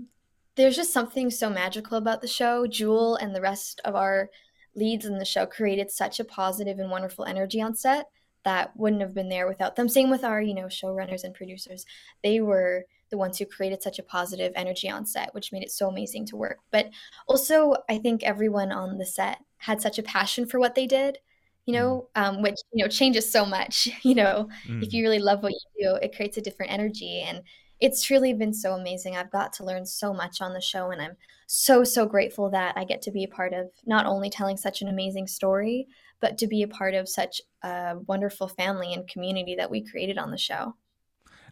there's 0.55 0.75
just 0.75 0.91
something 0.91 1.29
so 1.29 1.49
magical 1.49 1.97
about 1.97 2.21
the 2.21 2.27
show. 2.27 2.67
Jewel 2.67 3.15
and 3.15 3.33
the 3.33 3.41
rest 3.41 3.79
of 3.85 3.95
our 3.95 4.29
leads 4.75 5.05
in 5.05 5.17
the 5.17 5.25
show 5.25 5.45
created 5.45 5.89
such 5.89 6.19
a 6.19 6.25
positive 6.25 6.79
and 6.79 6.91
wonderful 6.91 7.25
energy 7.25 7.61
on 7.61 7.75
set 7.75 8.07
that 8.43 8.75
wouldn't 8.75 9.01
have 9.01 9.13
been 9.13 9.29
there 9.29 9.47
without 9.47 9.75
them. 9.75 9.87
Same 9.87 10.09
with 10.09 10.23
our, 10.23 10.41
you 10.41 10.53
know, 10.53 10.65
showrunners 10.65 11.23
and 11.23 11.33
producers. 11.33 11.85
They 12.23 12.41
were 12.41 12.85
the 13.11 13.17
ones 13.17 13.37
who 13.37 13.45
created 13.45 13.83
such 13.83 13.99
a 13.99 14.03
positive 14.03 14.51
energy 14.55 14.89
on 14.89 15.05
set, 15.05 15.33
which 15.33 15.51
made 15.51 15.61
it 15.61 15.71
so 15.71 15.87
amazing 15.87 16.25
to 16.27 16.35
work. 16.35 16.59
But 16.71 16.89
also, 17.27 17.75
I 17.89 17.99
think 17.99 18.23
everyone 18.23 18.71
on 18.71 18.97
the 18.97 19.05
set 19.05 19.37
had 19.57 19.81
such 19.81 19.99
a 19.99 20.03
passion 20.03 20.47
for 20.47 20.59
what 20.59 20.73
they 20.73 20.87
did, 20.87 21.19
you 21.65 21.73
know, 21.73 22.09
mm. 22.15 22.21
um, 22.21 22.41
which, 22.41 22.57
you 22.73 22.83
know, 22.83 22.89
changes 22.89 23.31
so 23.31 23.45
much. 23.45 23.89
You 24.03 24.15
know, 24.15 24.49
mm. 24.67 24.81
if 24.81 24.93
you 24.93 25.03
really 25.03 25.19
love 25.19 25.43
what 25.43 25.53
you 25.53 25.89
do, 25.89 25.95
it 26.01 26.15
creates 26.15 26.37
a 26.37 26.41
different 26.41 26.71
energy. 26.71 27.21
And 27.21 27.43
it's 27.79 28.03
truly 28.03 28.33
been 28.33 28.53
so 28.53 28.73
amazing. 28.73 29.15
I've 29.15 29.31
got 29.31 29.53
to 29.53 29.65
learn 29.65 29.85
so 29.85 30.13
much 30.13 30.41
on 30.41 30.53
the 30.53 30.61
show, 30.61 30.91
and 30.91 31.01
I'm 31.01 31.17
so, 31.47 31.83
so 31.83 32.05
grateful 32.05 32.49
that 32.51 32.77
I 32.77 32.85
get 32.85 33.01
to 33.03 33.11
be 33.11 33.23
a 33.23 33.27
part 33.27 33.53
of 33.53 33.71
not 33.85 34.05
only 34.05 34.29
telling 34.29 34.55
such 34.55 34.81
an 34.81 34.87
amazing 34.87 35.27
story, 35.27 35.87
but 36.21 36.37
to 36.37 36.47
be 36.47 36.61
a 36.61 36.67
part 36.67 36.93
of 36.93 37.09
such 37.09 37.41
a 37.63 37.95
wonderful 38.07 38.47
family 38.47 38.93
and 38.93 39.07
community 39.07 39.55
that 39.55 39.69
we 39.69 39.83
created 39.83 40.17
on 40.17 40.31
the 40.31 40.37
show. 40.37 40.75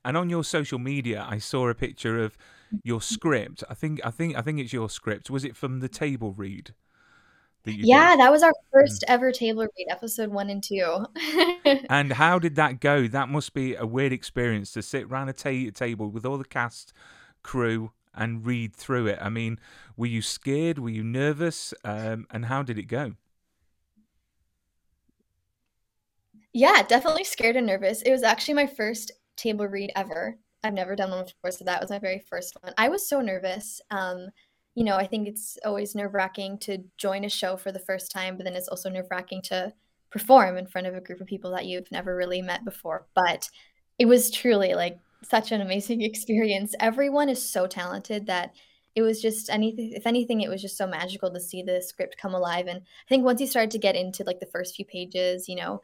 And 0.03 0.17
on 0.17 0.29
your 0.29 0.43
social 0.43 0.79
media, 0.79 1.25
I 1.27 1.37
saw 1.37 1.67
a 1.69 1.75
picture 1.75 2.23
of 2.23 2.37
your 2.83 3.01
script. 3.01 3.63
I 3.69 3.73
think 3.73 3.99
I 4.03 4.11
think 4.11 4.37
I 4.37 4.41
think 4.41 4.59
it's 4.59 4.73
your 4.73 4.89
script. 4.89 5.29
Was 5.29 5.43
it 5.43 5.55
from 5.55 5.79
the 5.79 5.89
table 5.89 6.33
read? 6.33 6.73
That 7.63 7.73
yeah, 7.73 8.11
did? 8.11 8.21
that 8.21 8.31
was 8.31 8.41
our 8.41 8.53
first 8.71 9.01
mm. 9.01 9.11
ever 9.11 9.31
table 9.31 9.67
read, 9.77 9.87
episode 9.89 10.29
one 10.29 10.49
and 10.49 10.63
two. 10.63 11.05
and 11.89 12.13
how 12.13 12.39
did 12.39 12.55
that 12.55 12.79
go? 12.79 13.07
That 13.07 13.27
must 13.27 13.53
be 13.53 13.75
a 13.75 13.85
weird 13.85 14.13
experience 14.13 14.71
to 14.73 14.81
sit 14.81 15.03
around 15.03 15.29
a 15.29 15.33
ta- 15.33 15.71
table 15.73 16.09
with 16.09 16.25
all 16.25 16.37
the 16.37 16.45
cast, 16.45 16.93
crew, 17.43 17.91
and 18.13 18.45
read 18.45 18.75
through 18.75 19.07
it. 19.07 19.19
I 19.21 19.29
mean, 19.29 19.59
were 19.97 20.07
you 20.07 20.21
scared? 20.21 20.79
Were 20.79 20.89
you 20.89 21.03
nervous? 21.03 21.73
Um, 21.83 22.27
and 22.31 22.45
how 22.45 22.63
did 22.63 22.77
it 22.77 22.83
go? 22.83 23.15
Yeah, 26.53 26.81
definitely 26.83 27.25
scared 27.25 27.55
and 27.55 27.67
nervous. 27.67 28.01
It 28.01 28.11
was 28.11 28.23
actually 28.23 28.55
my 28.55 28.67
first 28.67 29.11
table 29.39 29.67
read 29.67 29.91
ever. 29.95 30.37
I've 30.63 30.73
never 30.73 30.95
done 30.95 31.11
one 31.11 31.25
before, 31.25 31.51
so 31.51 31.63
that 31.65 31.81
was 31.81 31.89
my 31.89 31.99
very 31.99 32.19
first 32.29 32.57
one. 32.61 32.73
I 32.77 32.89
was 32.89 33.07
so 33.07 33.21
nervous. 33.21 33.81
Um, 33.91 34.27
you 34.75 34.83
know, 34.83 34.97
I 34.97 35.07
think 35.07 35.27
it's 35.27 35.57
always 35.65 35.95
nerve 35.95 36.13
wracking 36.13 36.57
to 36.59 36.79
join 36.97 37.23
a 37.23 37.29
show 37.29 37.57
for 37.57 37.71
the 37.71 37.79
first 37.79 38.11
time, 38.11 38.37
but 38.37 38.43
then 38.43 38.55
it's 38.55 38.67
also 38.67 38.89
nerve 38.89 39.07
wracking 39.09 39.41
to 39.43 39.73
perform 40.11 40.57
in 40.57 40.67
front 40.67 40.87
of 40.87 40.95
a 40.95 41.01
group 41.01 41.21
of 41.21 41.27
people 41.27 41.51
that 41.51 41.65
you've 41.65 41.91
never 41.91 42.15
really 42.15 42.41
met 42.41 42.65
before. 42.65 43.07
But 43.15 43.49
it 43.97 44.05
was 44.05 44.31
truly 44.31 44.73
like 44.73 44.99
such 45.23 45.51
an 45.51 45.61
amazing 45.61 46.01
experience. 46.03 46.75
Everyone 46.79 47.29
is 47.29 47.41
so 47.41 47.67
talented 47.67 48.27
that 48.27 48.53
it 48.95 49.01
was 49.01 49.21
just 49.21 49.49
anything 49.49 49.93
if 49.93 50.05
anything 50.05 50.41
it 50.41 50.49
was 50.49 50.61
just 50.61 50.77
so 50.77 50.87
magical 50.87 51.31
to 51.31 51.39
see 51.39 51.61
the 51.61 51.81
script 51.81 52.17
come 52.17 52.33
alive 52.33 52.67
and 52.67 52.79
i 52.79 53.07
think 53.07 53.23
once 53.23 53.39
you 53.39 53.47
started 53.47 53.71
to 53.71 53.77
get 53.77 53.95
into 53.95 54.23
like 54.23 54.39
the 54.39 54.45
first 54.47 54.75
few 54.75 54.83
pages 54.83 55.47
you 55.47 55.55
know 55.55 55.79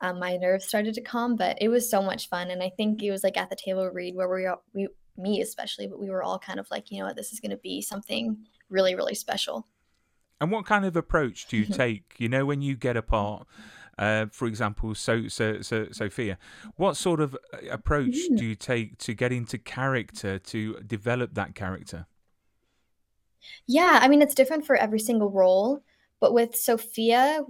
um, 0.00 0.18
my 0.18 0.36
nerves 0.36 0.66
started 0.66 0.94
to 0.94 1.00
calm 1.02 1.36
but 1.36 1.56
it 1.60 1.68
was 1.68 1.88
so 1.90 2.02
much 2.02 2.28
fun 2.28 2.50
and 2.50 2.62
i 2.62 2.70
think 2.76 3.02
it 3.02 3.10
was 3.10 3.22
like 3.24 3.36
at 3.36 3.50
the 3.50 3.56
table 3.56 3.86
read 3.88 4.14
where 4.14 4.28
we, 4.28 4.46
all, 4.46 4.62
we 4.72 4.88
me 5.16 5.40
especially 5.40 5.86
but 5.86 6.00
we 6.00 6.10
were 6.10 6.22
all 6.22 6.38
kind 6.38 6.58
of 6.58 6.66
like 6.70 6.90
you 6.90 6.98
know 6.98 7.06
what 7.06 7.16
this 7.16 7.32
is 7.32 7.40
going 7.40 7.50
to 7.50 7.56
be 7.58 7.82
something 7.82 8.36
really 8.68 8.94
really 8.94 9.14
special 9.14 9.66
and 10.40 10.50
what 10.50 10.64
kind 10.64 10.84
of 10.84 10.96
approach 10.96 11.46
do 11.46 11.56
you 11.56 11.64
Mm-hmm. 11.64 11.74
take 11.74 12.14
you 12.18 12.28
know 12.28 12.46
when 12.46 12.62
you 12.62 12.76
get 12.76 12.96
a 12.96 13.02
part 13.02 13.46
uh, 13.98 14.24
for 14.32 14.46
example, 14.48 14.94
so, 14.94 15.28
so, 15.28 15.60
so, 15.60 15.86
Sophia, 15.92 16.38
what 16.76 16.96
sort 16.96 17.20
of 17.20 17.36
uh, 17.52 17.58
approach 17.70 18.30
Mm. 18.30 18.38
do 18.38 18.46
you 18.46 18.54
take 18.54 18.96
to 18.96 19.12
get 19.12 19.30
into 19.30 19.58
character 19.58 20.38
to 20.38 20.76
develop 20.86 21.34
that 21.34 21.54
character? 21.54 22.06
Yeah, 23.66 23.98
I 24.00 24.08
mean, 24.08 24.22
it's 24.22 24.34
different 24.34 24.64
for 24.66 24.76
every 24.76 25.00
single 25.00 25.30
role, 25.30 25.82
but 26.18 26.32
with 26.32 26.56
Sophia, 26.56 27.42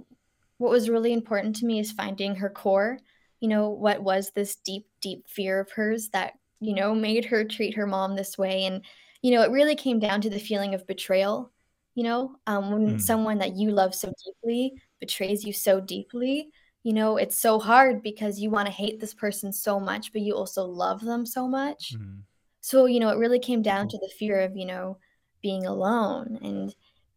what 0.61 0.69
was 0.71 0.91
really 0.91 1.11
important 1.11 1.55
to 1.55 1.65
me 1.65 1.79
is 1.79 1.91
finding 1.91 2.35
her 2.35 2.49
core. 2.49 2.99
You 3.39 3.49
know, 3.49 3.69
what 3.69 4.03
was 4.03 4.29
this 4.35 4.57
deep, 4.57 4.85
deep 5.01 5.27
fear 5.27 5.59
of 5.59 5.71
hers 5.71 6.09
that, 6.09 6.33
you 6.59 6.75
know, 6.75 6.93
made 6.93 7.25
her 7.25 7.43
treat 7.43 7.75
her 7.75 7.87
mom 7.87 8.15
this 8.15 8.37
way? 8.37 8.65
And, 8.65 8.85
you 9.23 9.31
know, 9.31 9.41
it 9.41 9.49
really 9.49 9.75
came 9.75 9.97
down 9.97 10.21
to 10.21 10.29
the 10.29 10.39
feeling 10.39 10.75
of 10.75 10.85
betrayal. 10.85 11.51
You 11.95 12.03
know, 12.03 12.35
um, 12.45 12.71
when 12.71 12.95
Mm. 12.97 13.01
someone 13.01 13.39
that 13.39 13.55
you 13.55 13.71
love 13.71 13.95
so 13.95 14.13
deeply 14.23 14.79
betrays 14.99 15.43
you 15.43 15.51
so 15.51 15.81
deeply, 15.81 16.51
you 16.83 16.93
know, 16.93 17.17
it's 17.17 17.39
so 17.39 17.59
hard 17.59 18.03
because 18.03 18.39
you 18.39 18.51
want 18.51 18.67
to 18.67 18.71
hate 18.71 18.99
this 18.99 19.15
person 19.15 19.51
so 19.51 19.79
much, 19.79 20.13
but 20.13 20.21
you 20.21 20.35
also 20.35 20.63
love 20.63 21.01
them 21.01 21.25
so 21.25 21.47
much. 21.47 21.95
Mm. 21.97 22.21
So, 22.61 22.85
you 22.85 22.99
know, 22.99 23.09
it 23.09 23.17
really 23.17 23.39
came 23.39 23.63
down 23.63 23.87
to 23.89 23.97
the 23.97 24.13
fear 24.19 24.41
of, 24.41 24.55
you 24.55 24.67
know, 24.67 24.99
being 25.41 25.65
alone 25.65 26.37
and 26.43 26.75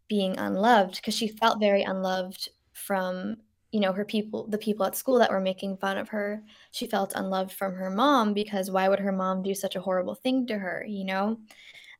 being 0.09 0.39
unloved 0.39 0.97
because 0.97 1.15
she 1.15 1.29
felt 1.29 1.61
very 1.61 1.83
unloved 1.83 2.49
from, 2.75 3.37
you 3.73 3.81
know, 3.81 3.93
her 3.93 4.05
people, 4.05 4.47
the 4.49 4.59
people 4.59 4.87
at 4.87 4.97
school 4.97 5.19
that 5.19 5.31
were 5.31 5.41
making 5.41 5.79
fun 5.79 5.99
of 5.99 6.09
her. 6.11 6.43
She 6.73 6.87
felt 6.87 7.15
unloved 7.17 7.53
from 7.53 7.75
her 7.75 7.91
mom 7.91 8.35
because 8.35 8.71
why 8.71 8.89
would 8.89 9.01
her 9.01 9.13
mom 9.13 9.43
do 9.43 9.55
such 9.55 9.77
a 9.77 9.81
horrible 9.81 10.15
thing 10.15 10.47
to 10.49 10.59
her, 10.59 10.85
you 10.89 11.05
know? 11.05 11.39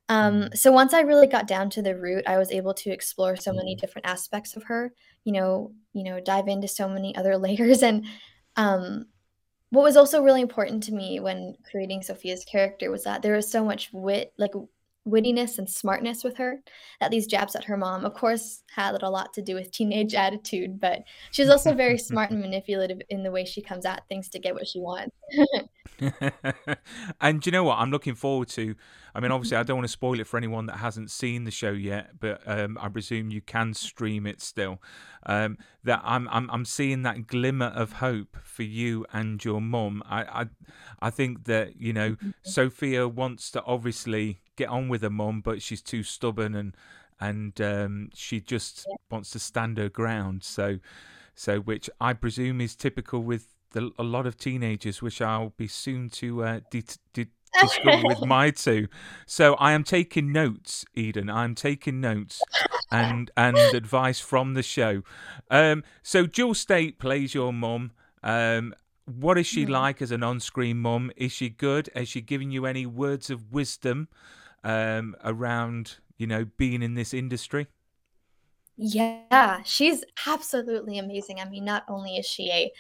Um, 0.09 0.43
Mm. 0.45 0.57
so 0.57 0.73
once 0.73 0.93
I 0.95 1.01
really 1.01 1.27
got 1.27 1.47
down 1.47 1.71
to 1.71 1.83
the 1.83 1.97
root, 1.97 2.25
I 2.27 2.39
was 2.39 2.53
able 2.53 2.75
to 2.75 2.91
explore 2.91 3.37
so 3.37 3.53
many 3.53 3.75
different 3.77 4.07
aspects 4.07 4.57
of 4.57 4.65
her, 4.65 4.93
you 5.25 5.33
know, 5.33 5.73
you 5.95 6.05
know, 6.05 6.21
dive 6.21 6.49
into 6.49 6.69
so 6.69 6.89
many 6.89 7.17
other 7.17 7.39
layers 7.47 7.83
and 7.83 8.07
um 8.57 9.07
what 9.71 9.83
was 9.83 9.97
also 9.97 10.23
really 10.23 10.41
important 10.41 10.85
to 10.85 10.93
me 10.95 11.21
when 11.21 11.57
creating 11.71 12.03
Sophia's 12.03 12.45
character 12.45 12.91
was 12.91 13.05
that 13.05 13.23
there 13.23 13.35
was 13.35 13.51
so 13.51 13.65
much 13.65 13.91
wit, 13.93 14.33
like 14.39 14.53
wittiness 15.07 15.59
and 15.59 15.69
smartness 15.69 16.25
with 16.25 16.37
her, 16.37 16.61
that 17.01 17.11
these 17.11 17.27
jabs 17.27 17.55
at 17.55 17.65
her 17.65 17.77
mom, 17.77 18.05
of 18.05 18.15
course, 18.15 18.63
had 18.75 19.03
a 19.03 19.11
lot 19.11 19.33
to 19.35 19.43
do 19.43 19.55
with 19.55 19.71
teenage 19.71 20.15
attitude, 20.15 20.81
but 20.81 21.03
she's 21.31 21.49
also 21.49 21.75
very 21.75 21.99
smart 21.99 22.31
and 22.31 22.41
manipulative 22.43 23.01
in 23.11 23.23
the 23.23 23.31
way 23.31 23.45
she 23.45 23.61
comes 23.61 23.85
at 23.85 24.07
things 24.09 24.29
to 24.31 24.39
get 24.39 24.55
what 24.55 24.67
she 24.67 24.81
wants. 24.81 25.15
and 27.21 27.45
you 27.45 27.53
know 27.53 27.65
what 27.65 27.79
I'm 27.79 27.91
looking 27.91 28.15
forward 28.15 28.49
to? 28.49 28.75
I 29.15 29.21
mean, 29.21 29.31
obviously, 29.31 29.57
I 29.57 29.63
don't 29.63 29.77
want 29.77 29.87
to 29.87 29.93
spoil 29.93 30.19
it 30.19 30.27
for 30.27 30.37
anyone 30.39 30.67
that 30.67 30.79
hasn't 30.79 31.11
seen 31.11 31.45
the 31.45 31.51
show 31.51 31.71
yet, 31.71 32.19
but 32.19 32.43
um, 32.47 32.77
I 32.81 32.89
presume 32.89 33.31
you 33.31 33.41
can 33.41 33.75
stream 33.75 34.27
it 34.27 34.41
still. 34.41 34.83
Um, 35.27 35.57
that 35.85 36.01
I'm, 36.05 36.29
I'm, 36.31 36.51
I'm 36.51 36.65
seeing 36.65 37.03
that 37.03 37.27
glimmer 37.27 37.67
of 37.67 37.93
hope 37.93 38.37
for 38.43 38.63
you 38.63 39.07
and 39.13 39.43
your 39.43 39.61
mom 39.61 40.03
I, 40.07 40.23
I, 40.23 40.47
I 41.01 41.11
think 41.11 41.45
that 41.45 41.81
you 41.81 41.93
know 41.93 42.17
Sophia 42.43 43.09
wants 43.09 43.51
to 43.53 43.63
obviously 43.65 44.41
get 44.57 44.69
on 44.69 44.89
with 44.89 45.03
her 45.03 45.11
mum, 45.11 45.41
but 45.41 45.63
she's 45.63 45.83
too 45.83 46.03
stubborn 46.03 46.55
and 46.55 46.77
and 47.21 47.61
um, 47.61 48.11
she 48.15 48.41
just 48.41 48.87
wants 49.11 49.31
to 49.31 49.39
stand 49.39 49.79
her 49.79 49.89
ground. 49.89 50.43
So, 50.43 50.79
so 51.35 51.61
which 51.61 51.89
I 52.01 52.13
presume 52.13 52.61
is 52.61 52.75
typical 52.75 53.23
with 53.23 53.49
the, 53.73 53.91
a 53.99 54.03
lot 54.03 54.27
of 54.27 54.37
teenagers, 54.37 55.01
which 55.03 55.21
I'll 55.21 55.53
be 55.57 55.69
soon 55.69 56.09
to 56.11 56.45
uh, 56.45 56.61
de- 56.71 56.83
de- 57.13 57.29
discover 57.61 58.03
with 58.07 58.21
my 58.27 58.51
two. 58.51 58.89
So 59.27 59.55
I 59.55 59.73
am 59.73 59.85
taking 59.85 60.33
notes, 60.33 60.85
Eden. 60.95 61.31
I'm 61.31 61.55
taking 61.55 62.01
notes 62.01 62.43
and 62.91 63.31
and 63.37 63.57
advice 63.57 64.21
from 64.21 64.55
the 64.55 64.63
show. 64.63 65.03
Um, 65.51 65.85
so 66.03 66.27
Jewel 66.27 66.55
Staite 66.55 66.99
plays 66.99 67.35
your 67.35 67.53
mum. 67.53 67.93
Um, 68.23 68.75
what 69.07 69.37
is 69.37 69.47
she 69.47 69.67
like 69.67 70.01
as 70.01 70.11
an 70.11 70.23
on-screen 70.23 70.79
mum? 70.79 71.11
Is 71.17 71.31
she 71.31 71.51
good? 71.51 71.91
Has 71.95 72.09
she 72.09 72.23
given 72.23 72.51
you 72.51 72.65
any 72.65 72.87
words 72.87 73.29
of 73.29 73.53
wisdom 73.53 74.09
um, 74.65 75.17
around 75.25 75.97
you 76.19 76.27
know 76.27 76.47
being 76.57 76.83
in 76.83 76.95
this 76.95 77.15
industry? 77.15 77.69
Yeah, 78.77 79.63
she's 79.65 80.05
absolutely 80.27 80.99
amazing. 80.99 81.39
I 81.41 81.49
mean, 81.49 81.65
not 81.65 81.85
only 81.89 82.17
is 82.17 82.27
she 82.27 82.51
a 82.51 82.73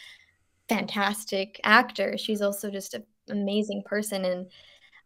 fantastic 0.68 1.60
actor, 1.64 2.18
she's 2.18 2.42
also 2.42 2.70
just 2.70 2.94
an 2.94 3.04
amazing 3.30 3.82
person. 3.84 4.24
And 4.24 4.48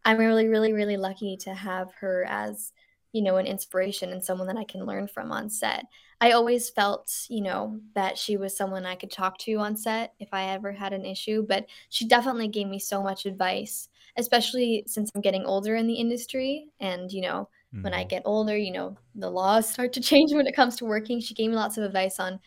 I'm 0.04 0.18
really, 0.18 0.49
really, 0.49 0.73
really 0.73 0.97
lucky 0.97 1.37
to 1.38 1.54
have 1.54 1.92
her 2.00 2.26
as, 2.28 2.73
you 3.12 3.23
know, 3.23 3.37
an 3.37 3.47
inspiration 3.47 4.12
and 4.12 4.25
someone 4.25 4.49
that 4.49 4.56
I 4.58 4.64
can 4.64 4.87
learn 4.87 5.08
from 5.08 5.32
on 5.32 5.50
set. 5.50 5.85
I 6.20 6.32
always 6.32 6.70
felt, 6.70 7.12
you 7.28 7.42
know, 7.42 7.80
that 7.94 8.18
she 8.18 8.37
was 8.37 8.56
someone 8.56 8.87
I 8.87 8.97
could 8.97 9.12
talk 9.12 9.38
to 9.40 9.54
on 9.56 9.76
set 9.76 10.14
if 10.20 10.30
I 10.32 10.50
ever 10.50 10.73
had 10.73 10.92
an 10.92 11.04
issue, 11.06 11.44
but 11.49 11.66
she 11.90 12.06
definitely 12.08 12.49
gave 12.49 12.68
me 12.68 12.78
so 12.78 13.02
much 13.02 13.26
advice, 13.26 13.88
especially 14.18 14.84
since 14.88 15.10
I'm 15.14 15.22
getting 15.22 15.46
older 15.46 15.76
in 15.76 15.87
the 15.88 15.94
industry 15.96 16.68
and, 16.80 17.12
you 17.12 17.22
know, 17.22 17.50
when 17.82 17.94
I 17.94 18.04
Mm. 18.04 18.10
get 18.10 18.22
older, 18.26 18.56
you 18.56 18.72
know, 18.72 18.98
the 19.14 19.30
laws 19.30 19.70
start 19.70 19.94
to 19.94 20.00
change 20.10 20.32
when 20.34 20.46
it 20.48 20.56
comes 20.56 20.76
to 20.78 20.84
working. 20.87 21.20
She 21.20 21.34
gave 21.34 21.50
me 21.50 21.56
lots 21.56 21.78
of 21.78 21.84
advice 21.84 22.20
on, 22.20 22.40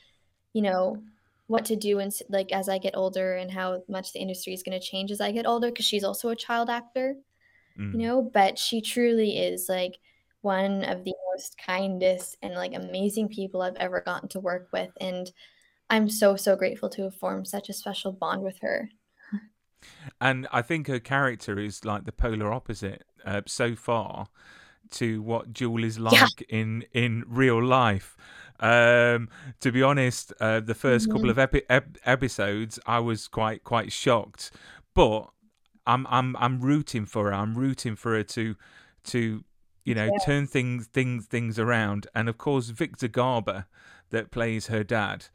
you 0.54 0.62
know, 0.62 1.04
what 1.48 1.66
to 1.66 1.76
do 1.76 2.00
and 2.00 2.14
like 2.30 2.52
as 2.54 2.70
I 2.70 2.78
get 2.80 2.96
older 2.98 3.36
and 3.36 3.52
how 3.52 3.84
much 3.90 4.14
the 4.14 4.20
industry 4.20 4.54
is 4.54 4.64
going 4.64 4.80
to 4.80 4.86
change 4.86 5.12
as 5.12 5.22
I 5.22 5.32
get 5.32 5.48
older 5.48 5.70
because 5.70 5.86
she's 5.86 6.04
also 6.06 6.30
a 6.30 6.36
child 6.36 6.70
actor, 6.70 7.16
Mm. 7.78 7.92
you 7.92 8.08
know, 8.08 8.22
but 8.22 8.58
she 8.58 8.82
truly 8.82 9.38
is 9.38 9.68
like 9.70 10.00
one 10.42 10.84
of 10.84 11.04
the 11.04 11.14
most 11.34 11.58
kindest 11.58 12.38
and 12.42 12.54
like 12.56 12.74
amazing 12.74 13.30
people 13.30 13.62
I've 13.62 13.76
ever 13.76 14.02
gotten 14.02 14.30
to 14.30 14.40
work 14.40 14.70
with 14.74 14.92
and 15.00 15.32
I'm 15.90 16.10
so 16.10 16.36
so 16.38 16.56
grateful 16.58 16.90
to 16.92 17.04
have 17.04 17.16
formed 17.16 17.48
such 17.48 17.70
a 17.70 17.74
special 17.74 18.12
bond 18.14 18.44
with 18.44 18.60
her. 18.62 18.90
And 20.20 20.48
I 20.52 20.62
think 20.62 20.88
her 20.88 21.00
character 21.00 21.60
is 21.60 21.86
like 21.86 22.06
the 22.06 22.12
polar 22.12 22.52
opposite 22.52 23.04
uh, 23.26 23.42
so 23.46 23.76
far 23.76 24.28
to 24.92 25.22
what 25.22 25.54
Jewel 25.54 25.84
is 25.84 26.00
like 26.00 26.42
in 26.50 26.86
in 26.94 27.24
real 27.28 27.64
life. 27.64 28.18
Um, 28.60 29.30
to 29.60 29.72
be 29.72 29.82
honest, 29.82 30.34
uh, 30.40 30.60
the 30.60 30.76
1st 30.76 31.12
couple 31.12 31.32
of 31.32 31.40
epi- 31.40 31.64
ep- 31.68 31.98
episodes, 32.06 32.80
I 32.86 33.00
was 33.00 33.28
quite 33.28 33.64
quite 33.64 33.92
shocked, 33.92 34.52
but 34.94 35.30
I'm 35.88 36.06
I'm 36.10 36.36
I'm 36.38 36.62
rooting 36.62 37.06
for 37.06 37.26
her. 37.26 37.34
I'm 37.34 37.56
rooting 37.58 37.96
for 37.96 38.14
her 38.14 38.24
to 38.24 38.56
to 39.06 39.44
you 39.84 39.96
know 39.96 40.12
turn 40.26 40.46
things 40.46 40.88
things 40.88 41.26
things 41.26 41.58
around. 41.58 42.08
And 42.14 42.30
of 42.30 42.38
course, 42.38 42.70
Victor 42.70 43.08
Garber, 43.08 43.66
that 44.12 44.30
plays 44.30 44.68
her 44.68 44.84
dad. 44.84 45.28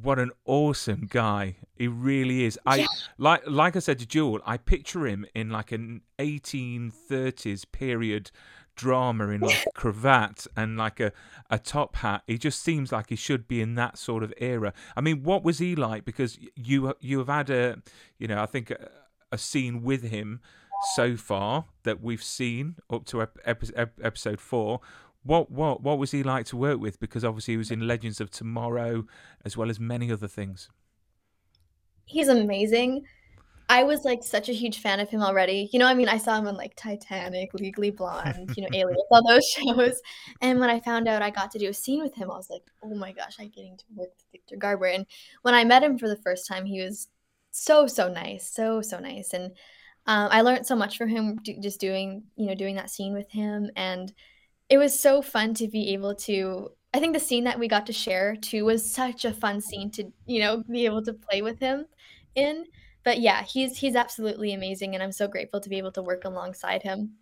What 0.00 0.18
an 0.18 0.30
awesome 0.44 1.08
guy 1.10 1.56
he 1.74 1.88
really 1.88 2.44
is. 2.44 2.58
I 2.66 2.86
like 3.18 3.42
like 3.46 3.76
I 3.76 3.78
said 3.78 3.98
to 4.00 4.06
Jewel, 4.06 4.40
I 4.44 4.56
picture 4.56 5.06
him 5.06 5.26
in 5.34 5.50
like 5.50 5.72
an 5.72 6.02
1830s 6.18 7.64
period 7.72 8.30
drama 8.76 9.30
in 9.30 9.40
like 9.40 9.66
a 9.66 9.70
cravat 9.72 10.46
and 10.54 10.76
like 10.76 11.00
a, 11.00 11.12
a 11.50 11.58
top 11.58 11.96
hat. 11.96 12.22
He 12.26 12.38
just 12.38 12.62
seems 12.62 12.92
like 12.92 13.08
he 13.08 13.16
should 13.16 13.48
be 13.48 13.60
in 13.60 13.74
that 13.76 13.98
sort 13.98 14.22
of 14.22 14.32
era. 14.36 14.72
I 14.96 15.00
mean, 15.00 15.22
what 15.22 15.42
was 15.42 15.58
he 15.58 15.74
like? 15.74 16.04
Because 16.04 16.38
you 16.54 16.94
you 17.00 17.18
have 17.18 17.28
had 17.28 17.50
a 17.50 17.78
you 18.18 18.28
know 18.28 18.42
I 18.42 18.46
think 18.46 18.70
a, 18.70 18.90
a 19.32 19.38
scene 19.38 19.82
with 19.82 20.02
him 20.02 20.40
so 20.94 21.16
far 21.16 21.64
that 21.84 22.02
we've 22.02 22.22
seen 22.22 22.76
up 22.90 23.06
to 23.06 23.22
ep- 23.22 23.38
episode 24.02 24.40
four. 24.40 24.80
What 25.26 25.50
what 25.50 25.82
what 25.82 25.98
was 25.98 26.12
he 26.12 26.22
like 26.22 26.46
to 26.46 26.56
work 26.56 26.80
with? 26.80 27.00
Because 27.00 27.24
obviously 27.24 27.54
he 27.54 27.58
was 27.58 27.70
in 27.70 27.86
Legends 27.86 28.20
of 28.20 28.30
Tomorrow 28.30 29.04
as 29.44 29.56
well 29.56 29.70
as 29.70 29.80
many 29.80 30.10
other 30.10 30.28
things. 30.28 30.68
He's 32.04 32.28
amazing. 32.28 33.04
I 33.68 33.82
was 33.82 34.04
like 34.04 34.22
such 34.22 34.48
a 34.48 34.52
huge 34.52 34.78
fan 34.78 35.00
of 35.00 35.08
him 35.08 35.22
already. 35.22 35.68
You 35.72 35.80
know, 35.80 35.86
I 35.86 35.94
mean, 35.94 36.08
I 36.08 36.18
saw 36.18 36.38
him 36.38 36.46
on 36.46 36.56
like 36.56 36.76
Titanic, 36.76 37.52
Legally 37.52 37.90
Blonde, 37.90 38.52
you 38.56 38.62
know, 38.62 38.68
Alias, 38.74 39.02
all 39.10 39.26
those 39.26 39.44
shows. 39.44 40.00
And 40.40 40.60
when 40.60 40.70
I 40.70 40.78
found 40.78 41.08
out 41.08 41.20
I 41.20 41.30
got 41.30 41.50
to 41.50 41.58
do 41.58 41.68
a 41.68 41.74
scene 41.74 42.00
with 42.00 42.14
him, 42.14 42.30
I 42.30 42.36
was 42.36 42.48
like, 42.48 42.62
oh 42.84 42.94
my 42.94 43.10
gosh, 43.10 43.34
I'm 43.40 43.48
getting 43.48 43.76
to 43.76 43.84
work 43.96 44.10
with 44.14 44.24
Victor 44.30 44.54
Garber. 44.54 44.86
And 44.86 45.04
when 45.42 45.54
I 45.54 45.64
met 45.64 45.82
him 45.82 45.98
for 45.98 46.08
the 46.08 46.22
first 46.22 46.46
time, 46.46 46.64
he 46.64 46.80
was 46.80 47.08
so 47.56 47.86
so 47.86 48.08
nice, 48.08 48.48
so 48.48 48.82
so 48.82 48.98
nice, 49.00 49.32
and 49.32 49.46
um, 50.06 50.28
I 50.30 50.42
learned 50.42 50.66
so 50.66 50.76
much 50.76 50.98
from 50.98 51.08
him 51.08 51.36
do, 51.42 51.58
just 51.60 51.80
doing 51.80 52.22
you 52.36 52.46
know 52.46 52.54
doing 52.54 52.76
that 52.76 52.90
scene 52.90 53.14
with 53.14 53.30
him, 53.30 53.70
and 53.76 54.12
it 54.68 54.78
was 54.78 54.98
so 54.98 55.22
fun 55.22 55.54
to 55.54 55.68
be 55.68 55.92
able 55.92 56.14
to. 56.14 56.70
I 56.94 57.00
think 57.00 57.12
the 57.12 57.20
scene 57.20 57.44
that 57.44 57.58
we 57.58 57.68
got 57.68 57.86
to 57.86 57.92
share 57.92 58.36
too 58.36 58.64
was 58.64 58.90
such 58.90 59.24
a 59.24 59.32
fun 59.32 59.60
scene 59.60 59.90
to 59.92 60.10
you 60.26 60.40
know 60.40 60.62
be 60.70 60.86
able 60.86 61.02
to 61.04 61.12
play 61.12 61.42
with 61.42 61.58
him 61.58 61.86
in. 62.34 62.64
But 63.04 63.20
yeah, 63.20 63.42
he's 63.42 63.76
he's 63.78 63.94
absolutely 63.94 64.52
amazing, 64.52 64.94
and 64.94 65.02
I'm 65.02 65.12
so 65.12 65.28
grateful 65.28 65.60
to 65.60 65.68
be 65.68 65.78
able 65.78 65.92
to 65.92 66.02
work 66.02 66.24
alongside 66.24 66.82
him. 66.82 67.12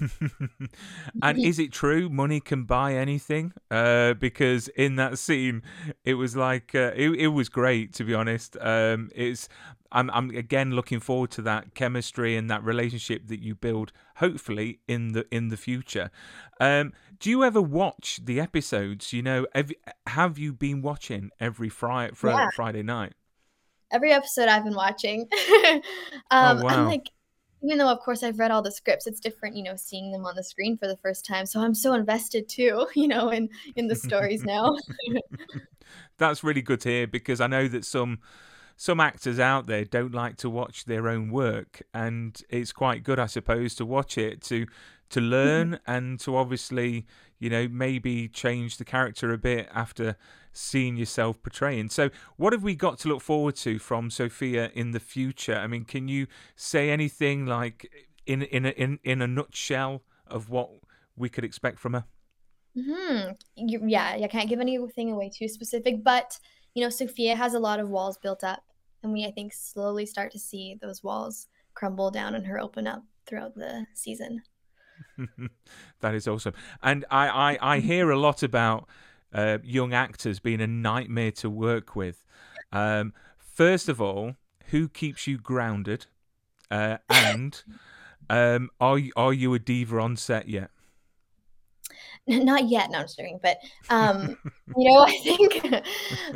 and 1.22 1.38
is 1.38 1.58
it 1.58 1.72
true 1.72 2.08
money 2.08 2.40
can 2.40 2.64
buy 2.64 2.94
anything? 2.94 3.52
Uh, 3.70 4.14
because 4.14 4.68
in 4.68 4.96
that 4.96 5.18
scene, 5.18 5.62
it 6.04 6.14
was 6.14 6.36
like 6.36 6.74
uh, 6.74 6.92
it, 6.94 7.10
it 7.10 7.28
was 7.28 7.48
great 7.48 7.92
to 7.94 8.04
be 8.04 8.14
honest. 8.14 8.56
Um, 8.60 9.10
it's 9.14 9.48
I'm 9.92 10.10
I'm 10.10 10.30
again 10.30 10.72
looking 10.72 11.00
forward 11.00 11.30
to 11.32 11.42
that 11.42 11.74
chemistry 11.74 12.36
and 12.36 12.50
that 12.50 12.64
relationship 12.64 13.28
that 13.28 13.40
you 13.40 13.54
build, 13.54 13.92
hopefully 14.16 14.80
in 14.88 15.12
the 15.12 15.26
in 15.30 15.48
the 15.48 15.56
future. 15.56 16.10
Um, 16.60 16.92
do 17.20 17.30
you 17.30 17.44
ever 17.44 17.62
watch 17.62 18.20
the 18.22 18.40
episodes? 18.40 19.12
You 19.12 19.22
know, 19.22 19.46
have, 19.54 19.70
have 20.06 20.38
you 20.38 20.52
been 20.52 20.82
watching 20.82 21.30
every 21.40 21.68
Friday 21.68 22.12
yeah. 22.22 22.48
Friday 22.54 22.82
night? 22.82 23.14
Every 23.90 24.12
episode 24.12 24.48
I've 24.48 24.64
been 24.64 24.74
watching. 24.74 25.20
um, 25.64 25.80
oh, 26.58 26.62
wow. 26.62 26.68
I'm 26.68 26.86
like 26.86 27.10
even 27.64 27.78
though 27.78 27.88
of 27.88 28.00
course 28.00 28.22
I've 28.22 28.38
read 28.38 28.50
all 28.50 28.62
the 28.62 28.70
scripts, 28.70 29.06
it's 29.06 29.20
different, 29.20 29.56
you 29.56 29.62
know, 29.62 29.76
seeing 29.76 30.12
them 30.12 30.26
on 30.26 30.36
the 30.36 30.44
screen 30.44 30.76
for 30.76 30.86
the 30.86 30.96
first 30.98 31.24
time. 31.24 31.46
So 31.46 31.60
I'm 31.60 31.74
so 31.74 31.94
invested 31.94 32.48
too, 32.48 32.86
you 32.94 33.08
know, 33.08 33.30
in 33.30 33.48
in 33.76 33.88
the 33.88 33.96
stories 33.96 34.42
now. 34.44 34.76
That's 36.18 36.44
really 36.44 36.62
good 36.62 36.80
to 36.82 36.88
hear 36.88 37.06
because 37.06 37.40
I 37.40 37.46
know 37.46 37.68
that 37.68 37.84
some 37.84 38.18
some 38.76 39.00
actors 39.00 39.38
out 39.38 39.66
there 39.66 39.84
don't 39.84 40.12
like 40.12 40.36
to 40.38 40.50
watch 40.50 40.84
their 40.84 41.08
own 41.08 41.30
work 41.30 41.80
and 41.94 42.40
it's 42.50 42.72
quite 42.72 43.04
good 43.04 43.20
I 43.20 43.26
suppose 43.26 43.76
to 43.76 43.86
watch 43.86 44.18
it 44.18 44.42
to 44.42 44.66
to 45.10 45.20
mm-hmm. 45.20 45.30
learn 45.30 45.80
and 45.86 46.18
to 46.20 46.36
obviously, 46.36 47.06
you 47.38 47.50
know, 47.50 47.68
maybe 47.68 48.28
change 48.28 48.76
the 48.76 48.84
character 48.84 49.32
a 49.32 49.38
bit 49.38 49.68
after 49.72 50.16
seeing 50.54 50.96
yourself 50.96 51.42
portraying. 51.42 51.90
So, 51.90 52.08
what 52.36 52.54
have 52.54 52.62
we 52.62 52.74
got 52.74 52.98
to 53.00 53.08
look 53.08 53.20
forward 53.20 53.56
to 53.56 53.78
from 53.78 54.08
Sophia 54.08 54.70
in 54.74 54.92
the 54.92 55.00
future? 55.00 55.56
I 55.56 55.66
mean, 55.66 55.84
can 55.84 56.08
you 56.08 56.26
say 56.56 56.90
anything 56.90 57.44
like 57.44 57.90
in 58.24 58.42
in 58.42 58.64
a, 58.64 58.70
in 58.70 58.98
in 59.04 59.20
a 59.20 59.26
nutshell 59.26 60.02
of 60.26 60.48
what 60.48 60.70
we 61.16 61.28
could 61.28 61.44
expect 61.44 61.78
from 61.78 61.92
her? 61.92 62.04
Hmm. 62.74 63.32
Yeah, 63.56 64.18
I 64.22 64.28
can't 64.28 64.48
give 64.48 64.60
anything 64.60 65.12
away 65.12 65.30
too 65.30 65.48
specific, 65.48 66.02
but 66.02 66.38
you 66.74 66.82
know, 66.82 66.90
Sophia 66.90 67.36
has 67.36 67.54
a 67.54 67.60
lot 67.60 67.78
of 67.78 67.90
walls 67.90 68.18
built 68.18 68.42
up, 68.42 68.62
and 69.02 69.12
we 69.12 69.24
I 69.26 69.30
think 69.30 69.52
slowly 69.52 70.06
start 70.06 70.32
to 70.32 70.38
see 70.38 70.78
those 70.80 71.02
walls 71.02 71.48
crumble 71.74 72.10
down 72.10 72.34
and 72.34 72.46
her 72.46 72.58
open 72.58 72.86
up 72.86 73.02
throughout 73.26 73.54
the 73.54 73.86
season. 73.94 74.42
that 76.00 76.14
is 76.14 76.26
awesome, 76.26 76.54
and 76.82 77.04
I 77.10 77.28
I, 77.28 77.74
I 77.74 77.78
hear 77.80 78.10
a 78.10 78.18
lot 78.18 78.42
about 78.42 78.88
uh, 79.34 79.58
young 79.62 79.92
actors 79.92 80.38
being 80.38 80.60
a 80.60 80.66
nightmare 80.66 81.32
to 81.32 81.50
work 81.50 81.96
with. 81.96 82.24
Um, 82.72 83.12
first 83.38 83.88
of 83.88 84.00
all, 84.00 84.36
who 84.66 84.88
keeps 84.88 85.26
you 85.26 85.38
grounded? 85.38 86.06
Uh, 86.70 86.98
and 87.08 87.62
um, 88.30 88.70
are 88.80 88.98
you, 88.98 89.12
are 89.16 89.32
you 89.32 89.52
a 89.54 89.58
diva 89.58 89.98
on 89.98 90.16
set 90.16 90.48
yet? 90.48 90.70
Not 92.26 92.68
yet. 92.68 92.90
No, 92.90 93.00
I'm 93.00 93.04
just. 93.04 93.20
But 93.42 93.58
um, 93.90 94.36
you 94.76 94.90
know, 94.90 95.00
I 95.06 95.18
think 95.22 95.62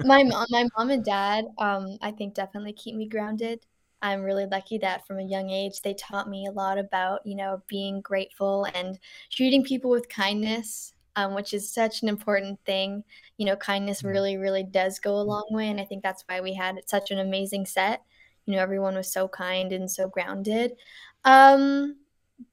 my 0.05 0.23
mom, 0.23 0.47
my 0.51 0.67
mom 0.77 0.91
and 0.91 1.05
dad, 1.05 1.47
um, 1.59 1.97
I 2.03 2.11
think 2.11 2.35
definitely 2.35 2.73
keep 2.73 2.95
me 2.95 3.09
grounded. 3.09 3.65
I'm 4.01 4.23
really 4.23 4.47
lucky 4.47 4.79
that 4.79 5.07
from 5.07 5.19
a 5.19 5.25
young 5.25 5.51
age 5.51 5.81
they 5.83 5.95
taught 5.95 6.29
me 6.29 6.47
a 6.47 6.53
lot 6.53 6.79
about 6.79 7.21
you 7.25 7.35
know 7.35 7.63
being 7.67 8.01
grateful 8.01 8.67
and 8.75 8.99
treating 9.31 9.65
people 9.65 9.91
with 9.91 10.09
kindness 10.09 10.93
um, 11.19 11.35
which 11.35 11.53
is 11.53 11.69
such 11.69 12.03
an 12.03 12.09
important 12.09 12.61
thing. 12.65 13.03
You 13.39 13.47
know, 13.47 13.57
kindness 13.57 13.99
mm-hmm. 13.99 14.09
really, 14.09 14.37
really 14.37 14.63
does 14.63 15.01
go 15.01 15.17
a 15.17 15.23
long 15.23 15.47
way. 15.51 15.69
And 15.69 15.81
I 15.81 15.85
think 15.85 16.05
that's 16.05 16.23
why 16.27 16.41
we 16.41 16.55
had 16.55 16.81
such 16.87 17.11
an 17.11 17.19
amazing 17.19 17.67
set. 17.67 18.03
You 18.47 18.55
know, 18.55 18.63
everyone 18.63 18.95
was 18.95 19.13
so 19.13 19.27
kind 19.27 19.73
and 19.73 19.91
so 19.91 20.09
grounded. 20.09 20.77
Um, 21.25 21.97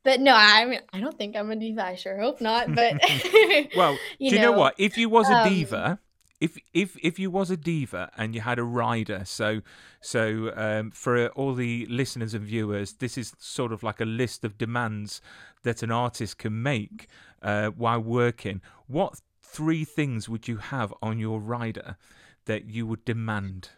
but 0.03 0.19
no, 0.19 0.33
I 0.35 0.65
mean, 0.65 0.79
I 0.91 0.99
don't 0.99 1.15
think 1.15 1.35
I'm 1.35 1.51
a 1.51 1.55
diva. 1.55 1.85
I 1.85 1.95
sure 1.95 2.17
hope 2.19 2.41
not. 2.41 2.73
But 2.73 2.99
well, 3.75 3.97
you 4.17 4.31
do 4.31 4.35
you 4.35 4.41
know, 4.41 4.51
know, 4.51 4.57
what? 4.57 4.73
If 4.79 4.97
you 4.97 5.09
was 5.09 5.29
a 5.29 5.35
um, 5.35 5.49
diva, 5.49 5.99
if 6.41 6.57
if 6.73 6.97
if 7.03 7.19
you 7.19 7.29
was 7.29 7.51
a 7.51 7.57
diva 7.57 8.09
and 8.17 8.33
you 8.33 8.41
had 8.41 8.57
a 8.57 8.63
rider, 8.63 9.21
so 9.25 9.61
so 10.01 10.51
um, 10.55 10.89
for 10.89 11.27
all 11.29 11.53
the 11.53 11.85
listeners 11.85 12.33
and 12.33 12.43
viewers, 12.43 12.93
this 12.93 13.15
is 13.15 13.33
sort 13.37 13.71
of 13.71 13.83
like 13.83 14.01
a 14.01 14.05
list 14.05 14.43
of 14.43 14.57
demands 14.57 15.21
that 15.61 15.83
an 15.83 15.91
artist 15.91 16.39
can 16.39 16.63
make 16.63 17.07
uh, 17.45 17.67
while 17.69 18.01
working, 18.01 18.59
what 18.87 19.21
three 19.41 19.85
things 19.85 20.27
would 20.27 20.47
you 20.47 20.57
have 20.57 20.93
on 21.01 21.19
your 21.19 21.39
rider 21.39 21.95
that 22.45 22.65
you 22.65 22.87
would 22.87 23.05
demand? 23.05 23.69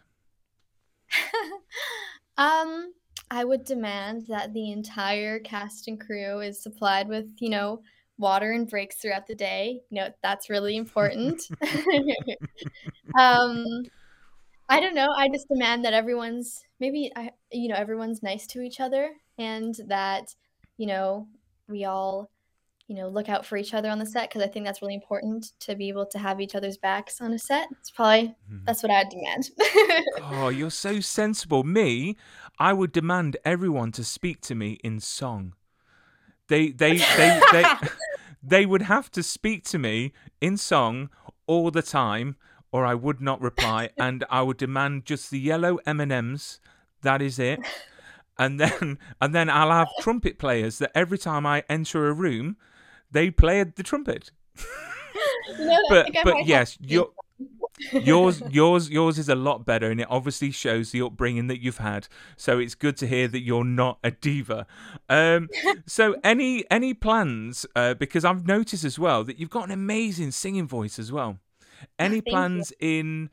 um, 2.38 2.92
I 3.30 3.44
would 3.44 3.64
demand 3.64 4.26
that 4.28 4.54
the 4.54 4.72
entire 4.72 5.38
cast 5.38 5.86
and 5.86 6.00
crew 6.00 6.40
is 6.40 6.62
supplied 6.62 7.08
with, 7.08 7.26
you 7.40 7.50
know, 7.50 7.82
water 8.16 8.52
and 8.52 8.68
breaks 8.68 8.96
throughout 8.96 9.26
the 9.26 9.34
day. 9.34 9.82
You 9.90 10.00
know, 10.00 10.08
that's 10.22 10.48
really 10.48 10.76
important. 10.76 11.42
um, 13.18 13.64
I 14.70 14.80
don't 14.80 14.94
know. 14.94 15.12
I 15.14 15.28
just 15.28 15.48
demand 15.48 15.84
that 15.84 15.92
everyone's 15.92 16.62
maybe 16.80 17.12
I, 17.14 17.30
you 17.52 17.68
know, 17.68 17.76
everyone's 17.76 18.22
nice 18.22 18.46
to 18.48 18.62
each 18.62 18.80
other 18.80 19.10
and 19.36 19.74
that, 19.88 20.34
you 20.78 20.86
know, 20.86 21.28
we 21.68 21.84
all 21.84 22.30
you 22.88 22.96
know 22.96 23.08
look 23.08 23.28
out 23.28 23.46
for 23.46 23.56
each 23.56 23.74
other 23.74 23.88
on 23.88 23.98
the 23.98 24.06
set 24.06 24.28
because 24.28 24.42
i 24.42 24.46
think 24.46 24.64
that's 24.64 24.82
really 24.82 24.94
important 24.94 25.52
to 25.60 25.76
be 25.76 25.88
able 25.88 26.06
to 26.06 26.18
have 26.18 26.40
each 26.40 26.54
other's 26.54 26.76
backs 26.76 27.20
on 27.20 27.32
a 27.32 27.38
set. 27.38 27.68
It's 27.72 27.90
probably 27.90 28.34
mm-hmm. 28.50 28.64
that's 28.66 28.82
what 28.82 28.90
i'd 28.90 29.08
demand. 29.08 29.50
Oh 30.20 30.48
you're 30.48 30.70
so 30.70 31.00
sensible. 31.00 31.62
Me 31.64 32.16
i 32.58 32.72
would 32.72 32.92
demand 32.92 33.36
everyone 33.44 33.92
to 33.92 34.04
speak 34.04 34.40
to 34.42 34.54
me 34.54 34.78
in 34.82 35.00
song. 35.00 35.54
They 36.48 36.70
they 36.70 36.96
they 36.96 37.40
they, 37.52 37.64
they 38.42 38.66
would 38.66 38.82
have 38.82 39.10
to 39.12 39.22
speak 39.22 39.64
to 39.64 39.78
me 39.78 40.12
in 40.40 40.56
song 40.56 41.10
all 41.46 41.70
the 41.70 41.82
time 41.82 42.36
or 42.72 42.84
i 42.84 42.94
would 42.94 43.20
not 43.20 43.40
reply 43.40 43.90
and 43.96 44.24
i 44.30 44.42
would 44.42 44.56
demand 44.56 45.04
just 45.04 45.30
the 45.30 45.38
yellow 45.38 45.78
m&ms 45.86 46.60
that 47.02 47.22
is 47.22 47.38
it. 47.38 47.60
And 48.38 48.60
then 48.60 48.98
and 49.20 49.34
then 49.34 49.50
I'll 49.50 49.72
have 49.72 49.88
trumpet 50.00 50.38
players 50.38 50.78
that 50.78 50.92
every 50.94 51.18
time 51.18 51.44
I 51.44 51.64
enter 51.68 52.08
a 52.08 52.12
room, 52.12 52.56
they 53.10 53.30
played 53.30 53.76
the 53.76 53.82
trumpet. 53.82 54.30
know, 55.58 55.78
but 55.88 56.10
but 56.24 56.46
yes, 56.46 56.76
your, 56.80 57.10
yours 57.92 58.42
yours 58.50 58.90
yours 58.90 59.18
is 59.18 59.28
a 59.28 59.34
lot 59.34 59.64
better, 59.64 59.90
and 59.90 60.00
it 60.00 60.06
obviously 60.10 60.50
shows 60.50 60.90
the 60.90 61.02
upbringing 61.02 61.46
that 61.48 61.62
you've 61.62 61.78
had. 61.78 62.08
So 62.36 62.58
it's 62.58 62.74
good 62.74 62.96
to 62.98 63.06
hear 63.06 63.28
that 63.28 63.40
you're 63.40 63.64
not 63.64 63.98
a 64.02 64.10
diva. 64.10 64.66
Um, 65.08 65.48
so 65.86 66.16
any 66.24 66.64
any 66.70 66.94
plans? 66.94 67.66
Uh, 67.74 67.94
because 67.94 68.24
I've 68.24 68.46
noticed 68.46 68.84
as 68.84 68.98
well 68.98 69.24
that 69.24 69.38
you've 69.38 69.50
got 69.50 69.64
an 69.64 69.72
amazing 69.72 70.32
singing 70.32 70.66
voice 70.66 70.98
as 70.98 71.12
well. 71.12 71.38
Any 71.98 72.20
plans 72.20 72.72
you. 72.80 72.88
in 72.88 73.30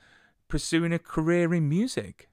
pursuing 0.47 0.93
a 0.93 0.99
career 0.99 1.53
in 1.53 1.67
music? 1.67 2.29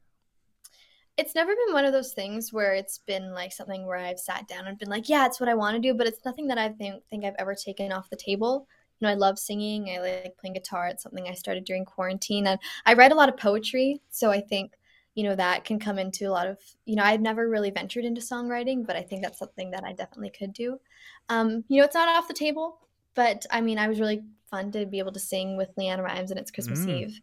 It's 1.23 1.37
never 1.37 1.55
been 1.55 1.73
one 1.73 1.85
of 1.85 1.93
those 1.93 2.13
things 2.13 2.53
where 2.53 2.75
it's 2.75 2.99
been 2.99 3.33
like 3.33 3.53
something 3.53 3.87
where 3.87 3.97
I've 3.97 4.19
sat 4.19 4.49
down 4.49 4.67
and 4.67 4.77
been 4.77 4.89
like, 4.89 5.09
yeah, 5.09 5.25
it's 5.25 5.39
what 5.39 5.49
I 5.49 5.55
want 5.55 5.77
to 5.77 5.81
do, 5.81 5.95
but 5.95 6.09
it's 6.09 6.25
nothing 6.25 6.49
that 6.49 6.59
I 6.59 6.71
think 6.71 7.01
think 7.11 7.25
I've 7.25 7.37
ever 7.39 7.55
taken 7.55 7.93
off 7.93 8.11
the 8.11 8.17
table. 8.17 8.67
You 8.99 9.07
know, 9.07 9.13
I 9.13 9.15
love 9.15 9.39
singing. 9.39 9.89
I 9.89 10.01
like 10.01 10.37
playing 10.37 10.55
guitar. 10.55 10.89
It's 10.89 11.05
something 11.05 11.29
I 11.29 11.35
started 11.35 11.65
during 11.65 11.85
quarantine, 11.85 12.49
and 12.49 12.59
I 12.85 12.95
write 12.95 13.13
a 13.13 13.15
lot 13.15 13.29
of 13.29 13.37
poetry. 13.37 14.01
So 14.11 14.33
I 14.33 14.41
think 14.41 14.73
you 15.15 15.23
know 15.23 15.37
that 15.37 15.65
can 15.65 15.79
come 15.79 15.97
into 15.97 16.29
a 16.29 16.33
lot 16.33 16.49
of 16.49 16.59
you 16.87 16.97
know 16.97 17.05
I've 17.05 17.21
never 17.21 17.49
really 17.49 17.71
ventured 17.71 18.05
into 18.05 18.21
songwriting, 18.21 18.85
but 18.85 18.97
I 18.97 19.03
think 19.03 19.23
that's 19.23 19.39
something 19.39 19.71
that 19.71 19.85
I 19.85 19.93
definitely 19.93 20.31
could 20.31 20.53
do. 20.53 20.81
Um, 21.29 21.63
you 21.69 21.79
know, 21.79 21.85
it's 21.85 21.95
not 21.95 22.09
off 22.09 22.27
the 22.27 22.35
table, 22.35 22.81
but 23.15 23.47
I 23.49 23.61
mean, 23.61 23.79
I 23.79 23.87
was 23.87 24.01
really 24.01 24.23
fun 24.51 24.73
to 24.73 24.87
be 24.87 24.99
able 24.99 25.13
to 25.13 25.21
sing 25.21 25.57
with 25.57 25.77
LeAnn 25.79 26.03
Rimes, 26.03 26.33
and 26.33 26.41
it's 26.41 26.51
Christmas 26.51 26.81
mm. 26.81 27.03
Eve, 27.03 27.21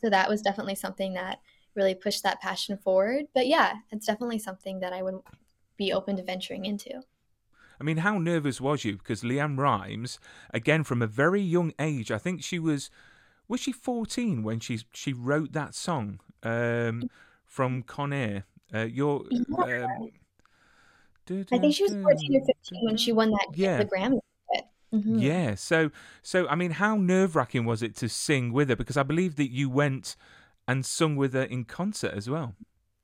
so 0.00 0.08
that 0.08 0.28
was 0.28 0.40
definitely 0.40 0.76
something 0.76 1.14
that 1.14 1.40
really 1.74 1.94
push 1.94 2.20
that 2.20 2.40
passion 2.40 2.76
forward. 2.76 3.26
But 3.34 3.46
yeah, 3.46 3.74
it's 3.90 4.06
definitely 4.06 4.38
something 4.38 4.80
that 4.80 4.92
I 4.92 5.02
would 5.02 5.20
be 5.76 5.92
open 5.92 6.16
to 6.16 6.22
venturing 6.22 6.64
into. 6.64 7.02
I 7.80 7.84
mean, 7.84 7.98
how 7.98 8.18
nervous 8.18 8.60
was 8.60 8.84
you? 8.84 8.96
Because 8.98 9.22
LeAnn 9.22 9.56
Rimes, 9.58 10.18
again, 10.52 10.84
from 10.84 11.00
a 11.00 11.06
very 11.06 11.40
young 11.40 11.72
age, 11.78 12.10
I 12.10 12.18
think 12.18 12.42
she 12.42 12.58
was, 12.58 12.90
was 13.48 13.60
she 13.60 13.72
14 13.72 14.42
when 14.42 14.60
she 14.60 14.80
she 14.92 15.14
wrote 15.14 15.52
that 15.52 15.74
song 15.74 16.20
um, 16.42 17.08
from 17.46 17.82
Con 17.82 18.12
Air? 18.12 18.44
Uh, 18.72 18.80
you're. 18.80 19.24
Yeah. 19.30 19.86
Um, 19.86 20.10
I 21.52 21.58
think 21.58 21.74
she 21.74 21.84
was 21.84 21.92
14 21.92 22.36
or 22.36 22.44
15 22.44 22.54
when 22.84 22.96
she 22.96 23.12
won 23.12 23.30
that 23.30 23.46
Yeah. 23.54 23.78
the 23.78 23.84
Grammy. 23.84 24.20
Mm-hmm. 24.92 25.18
Yeah. 25.20 25.54
So, 25.54 25.90
so 26.22 26.48
I 26.48 26.56
mean, 26.56 26.72
how 26.72 26.96
nerve 26.96 27.36
wracking 27.36 27.64
was 27.64 27.82
it 27.82 27.94
to 27.96 28.08
sing 28.08 28.52
with 28.52 28.68
her? 28.68 28.76
Because 28.76 28.96
I 28.96 29.04
believe 29.04 29.36
that 29.36 29.50
you 29.50 29.70
went 29.70 30.16
and 30.70 30.86
sung 30.86 31.16
with 31.16 31.34
her 31.34 31.42
in 31.42 31.64
concert 31.64 32.14
as 32.14 32.30
well. 32.30 32.54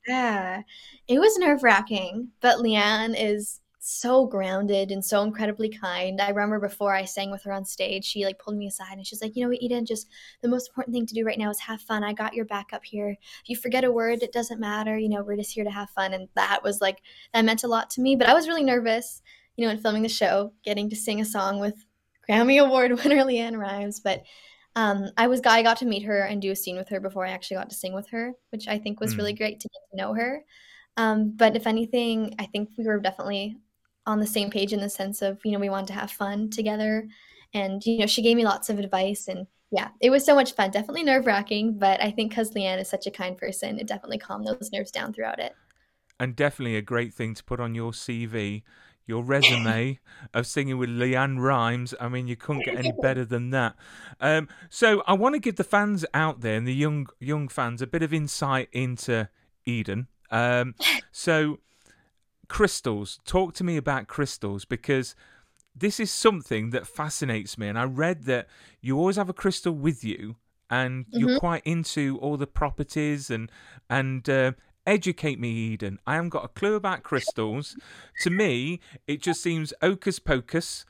Yeah, 0.06 0.62
it 1.08 1.18
was 1.18 1.36
nerve 1.36 1.64
wracking, 1.64 2.28
but 2.40 2.58
LeAnn 2.58 3.16
is 3.18 3.60
so 3.80 4.26
grounded 4.26 4.90
and 4.92 5.04
so 5.04 5.22
incredibly 5.22 5.68
kind. 5.68 6.20
I 6.20 6.28
remember 6.28 6.60
before 6.60 6.94
I 6.94 7.04
sang 7.04 7.30
with 7.30 7.42
her 7.42 7.52
on 7.52 7.64
stage, 7.64 8.04
she 8.04 8.24
like 8.24 8.38
pulled 8.38 8.56
me 8.56 8.68
aside 8.68 8.98
and 8.98 9.06
she's 9.06 9.20
like, 9.20 9.34
"You 9.34 9.42
know 9.42 9.48
what, 9.48 9.62
Eden? 9.62 9.84
Just 9.84 10.08
the 10.42 10.48
most 10.48 10.68
important 10.68 10.94
thing 10.94 11.06
to 11.06 11.14
do 11.14 11.24
right 11.24 11.38
now 11.38 11.50
is 11.50 11.58
have 11.58 11.80
fun. 11.80 12.04
I 12.04 12.12
got 12.12 12.34
your 12.34 12.44
back 12.44 12.68
up 12.72 12.84
here. 12.84 13.10
If 13.42 13.48
you 13.48 13.56
forget 13.56 13.84
a 13.84 13.90
word, 13.90 14.22
it 14.22 14.32
doesn't 14.32 14.60
matter. 14.60 14.96
You 14.96 15.08
know, 15.08 15.22
we're 15.24 15.36
just 15.36 15.52
here 15.52 15.64
to 15.64 15.70
have 15.70 15.90
fun." 15.90 16.14
And 16.14 16.28
that 16.34 16.62
was 16.62 16.80
like 16.80 16.98
that 17.34 17.44
meant 17.44 17.64
a 17.64 17.68
lot 17.68 17.90
to 17.90 18.00
me. 18.00 18.14
But 18.14 18.28
I 18.28 18.34
was 18.34 18.48
really 18.48 18.64
nervous, 18.64 19.22
you 19.56 19.64
know, 19.64 19.72
in 19.72 19.78
filming 19.78 20.02
the 20.02 20.08
show, 20.08 20.52
getting 20.64 20.88
to 20.90 20.96
sing 20.96 21.20
a 21.20 21.24
song 21.24 21.58
with 21.58 21.84
Grammy 22.28 22.64
Award 22.64 22.92
winner 23.04 23.24
LeAnn 23.24 23.58
Rimes. 23.58 24.00
But 24.00 24.22
um, 24.76 25.10
I 25.16 25.26
was 25.28 25.40
I 25.46 25.62
got 25.62 25.78
to 25.78 25.86
meet 25.86 26.04
her 26.04 26.20
and 26.22 26.42
do 26.42 26.52
a 26.52 26.56
scene 26.56 26.76
with 26.76 26.88
her 26.90 27.00
before 27.00 27.26
I 27.26 27.32
actually 27.32 27.58
got 27.58 27.70
to 27.70 27.76
sing 27.76 27.94
with 27.94 28.08
her, 28.10 28.34
which 28.50 28.68
I 28.68 28.78
think 28.78 29.00
was 29.00 29.16
Mm. 29.16 29.18
really 29.18 29.34
great 29.34 29.60
to 29.60 29.68
get 29.68 29.80
to 29.92 29.96
know 29.96 30.14
her. 30.14 30.44
Um, 30.96 31.32
but 31.36 31.56
if 31.56 31.66
anything, 31.66 32.34
I 32.38 32.46
think 32.46 32.70
we 32.78 32.84
were 32.86 33.00
definitely 33.00 33.58
on 34.06 34.20
the 34.20 34.26
same 34.26 34.50
page 34.50 34.72
in 34.72 34.80
the 34.80 34.90
sense 34.90 35.22
of 35.22 35.40
you 35.44 35.52
know 35.52 35.58
we 35.58 35.68
wanted 35.70 35.88
to 35.88 35.94
have 35.94 36.10
fun 36.12 36.50
together, 36.50 37.08
and 37.54 37.84
you 37.86 37.98
know 37.98 38.06
she 38.06 38.22
gave 38.22 38.36
me 38.36 38.44
lots 38.44 38.70
of 38.70 38.78
advice 38.78 39.28
and 39.28 39.46
yeah, 39.72 39.88
it 40.00 40.10
was 40.10 40.24
so 40.24 40.34
much 40.34 40.52
fun. 40.54 40.70
Definitely 40.70 41.02
nerve 41.04 41.26
wracking, 41.26 41.78
but 41.78 42.00
I 42.02 42.10
think 42.12 42.30
because 42.30 42.52
LeAnn 42.52 42.80
is 42.80 42.88
such 42.88 43.06
a 43.08 43.10
kind 43.10 43.36
person, 43.36 43.78
it 43.80 43.88
definitely 43.88 44.18
calmed 44.18 44.46
those 44.46 44.70
nerves 44.72 44.92
down 44.92 45.12
throughout 45.12 45.40
it. 45.40 45.56
and 46.18 46.34
definitely 46.36 46.76
a 46.76 46.82
great 46.82 47.12
thing 47.14 47.34
to 47.34 47.44
put 47.44 47.60
on 47.60 47.74
your 47.74 47.92
CV, 47.92 48.62
your 49.06 49.22
resume 49.22 49.98
of 50.34 50.46
singing 50.46 50.78
with 50.78 50.90
LeAnn 50.90 51.38
Rimes. 51.40 51.94
I 52.00 52.08
mean, 52.08 52.26
you 52.26 52.36
couldn't 52.36 52.64
get 52.64 52.76
any 52.76 52.92
better 53.02 53.24
than 53.24 53.50
that. 53.50 53.76
Um, 54.20 54.48
so 54.68 55.02
I 55.06 55.12
want 55.14 55.34
to 55.34 55.38
give 55.38 55.56
the 55.56 55.64
fans 55.64 56.04
out 56.12 56.40
there 56.40 56.56
and 56.56 56.66
the 56.66 56.74
young 56.74 57.06
young 57.20 57.48
fans 57.48 57.80
a 57.82 57.86
bit 57.86 58.02
of 58.02 58.12
insight 58.12 58.68
into 58.72 59.28
Eden. 59.64 60.08
Um, 60.30 60.74
so 61.12 61.58
crystals, 62.48 63.20
talk 63.24 63.54
to 63.54 63.64
me 63.64 63.76
about 63.76 64.06
crystals 64.08 64.64
because 64.64 65.14
this 65.74 66.00
is 66.00 66.10
something 66.10 66.70
that 66.70 66.86
fascinates 66.86 67.58
me. 67.58 67.68
And 67.68 67.78
I 67.78 67.84
read 67.84 68.24
that 68.24 68.48
you 68.80 68.98
always 68.98 69.16
have 69.16 69.28
a 69.28 69.34
crystal 69.34 69.72
with 69.72 70.02
you. 70.04 70.36
And 70.68 71.06
you're 71.12 71.36
Mhm. 71.36 71.38
quite 71.38 71.62
into 71.64 72.18
all 72.18 72.36
the 72.36 72.46
properties 72.48 73.30
and 73.30 73.52
and 73.88 74.28
uh, 74.28 74.52
educate 74.86 75.38
me, 75.38 75.50
Eden. 75.50 75.98
I 76.06 76.14
haven't 76.14 76.30
got 76.30 76.44
a 76.44 76.48
clue 76.48 76.74
about 76.74 77.02
crystals. 77.02 77.76
to 78.22 78.30
me, 78.30 78.80
it 79.06 79.22
just 79.22 79.42
seems 79.42 79.72
hocus 79.82 80.18
pocus. 80.18 80.84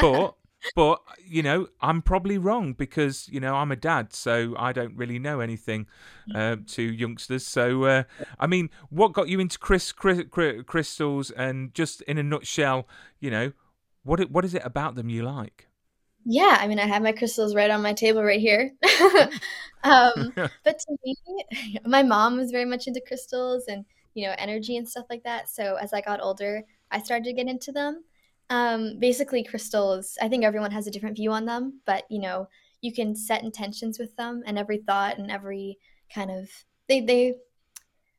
But 0.00 0.34
but 0.74 1.00
you 1.24 1.42
know, 1.42 1.68
I'm 1.80 2.02
probably 2.02 2.38
wrong 2.38 2.72
because 2.72 3.28
you 3.30 3.40
know 3.40 3.54
I'm 3.54 3.70
a 3.70 3.76
dad, 3.76 4.12
so 4.12 4.54
I 4.58 4.72
don't 4.72 4.96
really 4.96 5.18
know 5.18 5.40
anything 5.40 5.86
uh, 6.34 6.56
to 6.68 6.82
youngsters. 6.82 7.46
So 7.46 7.84
uh, 7.84 8.02
I 8.38 8.46
mean, 8.46 8.70
what 8.90 9.12
got 9.12 9.28
you 9.28 9.40
into 9.40 9.58
Chris, 9.58 9.92
Chris, 9.92 10.24
crystals? 10.66 11.30
And 11.30 11.72
just 11.74 12.02
in 12.02 12.18
a 12.18 12.22
nutshell, 12.22 12.88
you 13.20 13.30
know, 13.30 13.52
what 14.02 14.30
what 14.30 14.44
is 14.44 14.54
it 14.54 14.62
about 14.64 14.94
them 14.94 15.08
you 15.08 15.22
like? 15.22 15.68
Yeah, 16.28 16.58
I 16.60 16.66
mean, 16.66 16.78
I 16.80 16.86
have 16.86 17.02
my 17.02 17.12
crystals 17.12 17.54
right 17.54 17.70
on 17.70 17.82
my 17.82 17.92
table 17.92 18.22
right 18.22 18.40
here. 18.40 18.72
um, 19.84 20.32
but 20.64 20.78
to 20.78 20.96
me, 21.04 21.16
my 21.86 22.02
mom 22.02 22.36
was 22.36 22.50
very 22.50 22.64
much 22.64 22.86
into 22.88 23.00
crystals 23.06 23.64
and, 23.68 23.84
you 24.14 24.26
know, 24.26 24.34
energy 24.38 24.76
and 24.76 24.88
stuff 24.88 25.06
like 25.08 25.22
that. 25.22 25.48
So 25.48 25.76
as 25.76 25.92
I 25.92 26.00
got 26.00 26.20
older, 26.20 26.64
I 26.90 27.00
started 27.00 27.24
to 27.26 27.32
get 27.32 27.46
into 27.46 27.70
them. 27.70 28.02
Um, 28.50 28.98
basically, 28.98 29.44
crystals, 29.44 30.18
I 30.20 30.28
think 30.28 30.44
everyone 30.44 30.70
has 30.72 30.86
a 30.86 30.90
different 30.90 31.16
view 31.16 31.32
on 31.32 31.44
them, 31.46 31.80
but, 31.84 32.04
you 32.10 32.20
know, 32.20 32.48
you 32.80 32.92
can 32.92 33.14
set 33.14 33.42
intentions 33.42 33.98
with 33.98 34.14
them 34.16 34.42
and 34.46 34.58
every 34.58 34.78
thought 34.78 35.18
and 35.18 35.30
every 35.30 35.78
kind 36.12 36.30
of, 36.30 36.48
they, 36.88 37.00
they, 37.00 37.34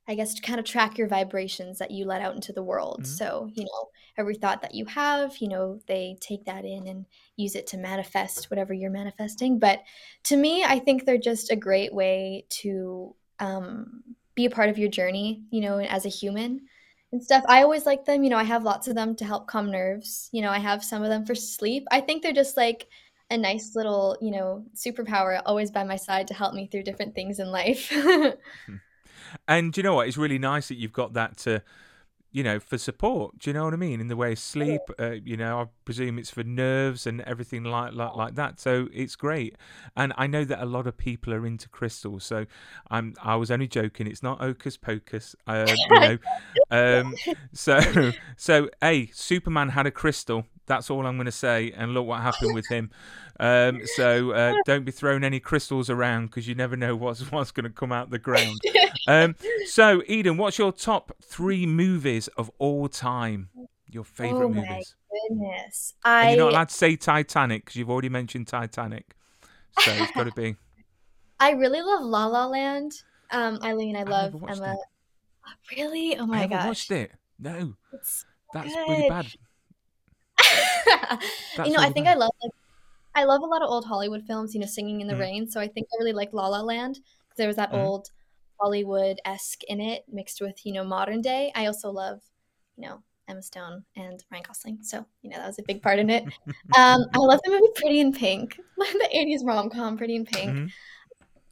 I 0.07 0.15
guess, 0.15 0.33
to 0.35 0.41
kind 0.41 0.59
of 0.59 0.65
track 0.65 0.97
your 0.97 1.07
vibrations 1.07 1.79
that 1.79 1.91
you 1.91 2.05
let 2.05 2.21
out 2.21 2.35
into 2.35 2.53
the 2.53 2.63
world. 2.63 3.01
Mhm. 3.03 3.07
So, 3.07 3.49
you 3.53 3.65
know, 3.65 3.89
every 4.17 4.35
thought 4.35 4.61
that 4.61 4.73
you 4.73 4.85
have, 4.85 5.37
you 5.39 5.49
know, 5.49 5.81
they 5.87 6.17
take 6.21 6.45
that 6.45 6.63
in 6.65 6.87
and 6.87 7.05
use 7.37 7.55
it 7.55 7.67
to 7.67 7.77
manifest 7.77 8.49
whatever 8.49 8.73
you're 8.73 8.91
manifesting. 8.91 9.59
But 9.59 9.83
to 10.23 10.35
me, 10.35 10.63
I 10.63 10.79
think 10.79 11.05
they're 11.05 11.17
just 11.17 11.51
a 11.51 11.55
great 11.55 11.93
way 11.93 12.45
to 12.49 13.15
um, 13.39 14.03
be 14.35 14.45
a 14.45 14.49
part 14.49 14.69
of 14.69 14.77
your 14.77 14.89
journey, 14.89 15.43
you 15.49 15.61
know, 15.61 15.79
as 15.79 16.05
a 16.05 16.09
human 16.09 16.61
and 17.11 17.23
stuff. 17.23 17.43
I 17.47 17.63
always 17.63 17.85
like 17.85 18.05
them. 18.05 18.23
You 18.23 18.29
know, 18.29 18.37
I 18.37 18.43
have 18.43 18.63
lots 18.63 18.87
of 18.87 18.95
them 18.95 19.15
to 19.15 19.25
help 19.25 19.47
calm 19.47 19.71
nerves. 19.71 20.29
You 20.33 20.41
know, 20.41 20.51
I 20.51 20.59
have 20.59 20.83
some 20.83 21.03
of 21.03 21.09
them 21.09 21.25
for 21.25 21.35
sleep. 21.35 21.85
I 21.91 22.01
think 22.01 22.21
they're 22.21 22.33
just 22.33 22.57
like 22.57 22.87
a 23.29 23.37
nice 23.37 23.75
little, 23.75 24.17
you 24.19 24.31
know, 24.31 24.65
superpower 24.75 25.41
always 25.45 25.71
by 25.71 25.83
my 25.83 25.95
side 25.95 26.27
to 26.27 26.33
help 26.33 26.53
me 26.53 26.67
through 26.67 26.83
different 26.83 27.15
things 27.15 27.39
in 27.39 27.51
life. 27.51 27.93
And 29.47 29.75
you 29.75 29.83
know 29.83 29.95
what? 29.95 30.07
It's 30.07 30.17
really 30.17 30.39
nice 30.39 30.67
that 30.69 30.75
you've 30.75 30.93
got 30.93 31.13
that 31.13 31.37
to, 31.39 31.61
you 32.37 32.43
know, 32.43 32.59
for 32.59 32.77
support. 32.77 33.39
Do 33.39 33.49
you 33.49 33.55
know 33.55 33.63
what 33.63 33.73
I 33.73 33.77
mean? 33.77 33.99
In 33.99 34.09
the 34.09 34.15
way 34.15 34.33
of 34.33 34.37
sleep, 34.37 34.81
uh, 34.99 35.13
you 35.25 35.35
know, 35.35 35.59
I 35.59 35.65
presume 35.85 36.19
it's 36.19 36.29
for 36.29 36.43
nerves 36.43 37.07
and 37.07 37.21
everything 37.21 37.63
like, 37.63 37.93
like 37.93 38.15
like 38.15 38.35
that. 38.35 38.59
So 38.59 38.89
it's 38.93 39.15
great. 39.15 39.55
And 39.95 40.13
I 40.19 40.27
know 40.27 40.45
that 40.45 40.61
a 40.61 40.67
lot 40.67 40.85
of 40.85 40.95
people 40.95 41.33
are 41.33 41.47
into 41.47 41.67
crystals. 41.67 42.25
So 42.25 42.45
I'm 42.91 43.15
I 43.23 43.37
was 43.37 43.49
only 43.49 43.67
joking. 43.67 44.05
It's 44.05 44.21
not 44.21 44.39
hocus 44.39 44.77
pocus. 44.77 45.35
Uh, 45.47 45.65
you 45.89 45.99
know. 45.99 46.17
Um, 46.69 47.15
so 47.53 48.11
so 48.37 48.69
a 48.83 49.07
Superman 49.07 49.69
had 49.69 49.87
a 49.87 49.91
crystal. 49.91 50.45
That's 50.67 50.91
all 50.91 51.07
I'm 51.07 51.15
going 51.15 51.25
to 51.25 51.31
say. 51.31 51.73
And 51.75 51.95
look 51.95 52.05
what 52.05 52.21
happened 52.21 52.53
with 52.53 52.67
him. 52.67 52.91
Um, 53.39 53.81
so 53.95 54.31
uh, 54.31 54.53
don't 54.65 54.83
be 54.83 54.91
throwing 54.91 55.23
any 55.23 55.39
crystals 55.39 55.89
around 55.89 56.27
because 56.27 56.47
you 56.47 56.53
never 56.53 56.75
know 56.75 56.95
what's 56.95 57.31
what's 57.31 57.49
going 57.49 57.63
to 57.63 57.71
come 57.71 57.91
out 57.91 58.11
the 58.11 58.19
ground. 58.19 58.59
Um, 59.07 59.35
so 59.65 60.03
Eden, 60.07 60.37
what's 60.37 60.57
your 60.57 60.71
top 60.71 61.11
three 61.23 61.65
movies 61.65 62.27
of 62.29 62.51
all 62.59 62.87
time? 62.89 63.49
Your 63.89 64.03
favorite 64.03 64.49
movies. 64.49 64.57
oh 64.59 64.67
my 64.67 64.69
movies? 64.69 64.95
goodness. 65.29 65.93
I 66.03 66.29
you're 66.29 66.37
not 66.37 66.49
allowed 66.51 66.69
to 66.69 66.75
say 66.75 66.95
Titanic 66.95 67.65
because 67.65 67.75
you've 67.77 67.89
already 67.89 68.09
mentioned 68.09 68.47
Titanic. 68.47 69.15
So 69.71 69.91
it's 69.93 70.11
got 70.11 70.25
to 70.25 70.31
be. 70.31 70.55
I 71.39 71.51
really 71.51 71.81
love 71.81 72.01
La 72.03 72.25
La 72.25 72.47
Land. 72.47 72.91
Um, 73.31 73.59
Eileen, 73.63 73.95
I 73.95 74.01
I've 74.01 74.07
love 74.09 74.35
Emma. 74.47 74.73
it. 74.73 75.77
Really? 75.77 76.17
Oh 76.17 76.23
I 76.23 76.27
my 76.27 76.37
haven't 76.39 76.57
gosh. 76.57 76.67
watched 76.67 76.91
it. 76.91 77.11
No, 77.39 77.75
It's 77.93 78.25
that's 78.53 78.73
good. 78.73 78.87
really 78.89 79.09
bad. 79.09 79.25
That's 81.55 81.69
you 81.69 81.75
know, 81.75 81.81
I 81.81 81.89
think 81.89 82.05
bad. 82.07 82.15
I 82.17 82.19
love 82.19 82.31
like 82.41 82.51
I 83.15 83.23
love 83.25 83.41
a 83.41 83.45
lot 83.45 83.61
of 83.63 83.69
old 83.69 83.85
Hollywood 83.85 84.23
films, 84.27 84.53
you 84.53 84.59
know, 84.59 84.67
Singing 84.67 85.01
in 85.01 85.07
the 85.07 85.13
Mm. 85.15 85.19
Rain. 85.19 85.47
So 85.49 85.59
I 85.59 85.67
think 85.67 85.87
I 85.91 85.95
really 85.99 86.13
like 86.13 86.33
La 86.33 86.47
La 86.47 86.61
Land 86.61 86.95
because 86.95 87.37
there 87.37 87.47
was 87.47 87.55
that 87.57 87.71
Mhm. 87.71 87.83
old 87.83 88.09
Hollywood-esque 88.59 89.63
in 89.65 89.79
it 89.79 90.03
mixed 90.11 90.41
with, 90.41 90.65
you 90.65 90.73
know, 90.73 90.83
modern 90.83 91.21
day. 91.21 91.51
I 91.55 91.65
also 91.65 91.89
love, 91.91 92.21
you 92.75 92.87
know, 92.87 93.01
Emma 93.27 93.41
Stone 93.41 93.83
and 93.95 94.23
Ryan 94.31 94.43
Gosling. 94.47 94.79
So, 94.81 95.05
you 95.21 95.29
know, 95.29 95.37
that 95.37 95.47
was 95.47 95.59
a 95.59 95.63
big 95.63 95.81
part 95.81 95.99
in 95.99 96.09
it. 96.09 96.23
Um, 96.77 97.05
I 97.13 97.17
love 97.17 97.39
the 97.43 97.51
movie 97.51 97.71
Pretty 97.75 97.99
in 98.01 98.11
Pink, 98.11 98.59
the 98.77 99.09
80s 99.13 99.45
rom-com 99.45 99.97
Pretty 99.97 100.15
in 100.15 100.25
Pink. 100.25 100.51
Mhm. 100.51 100.71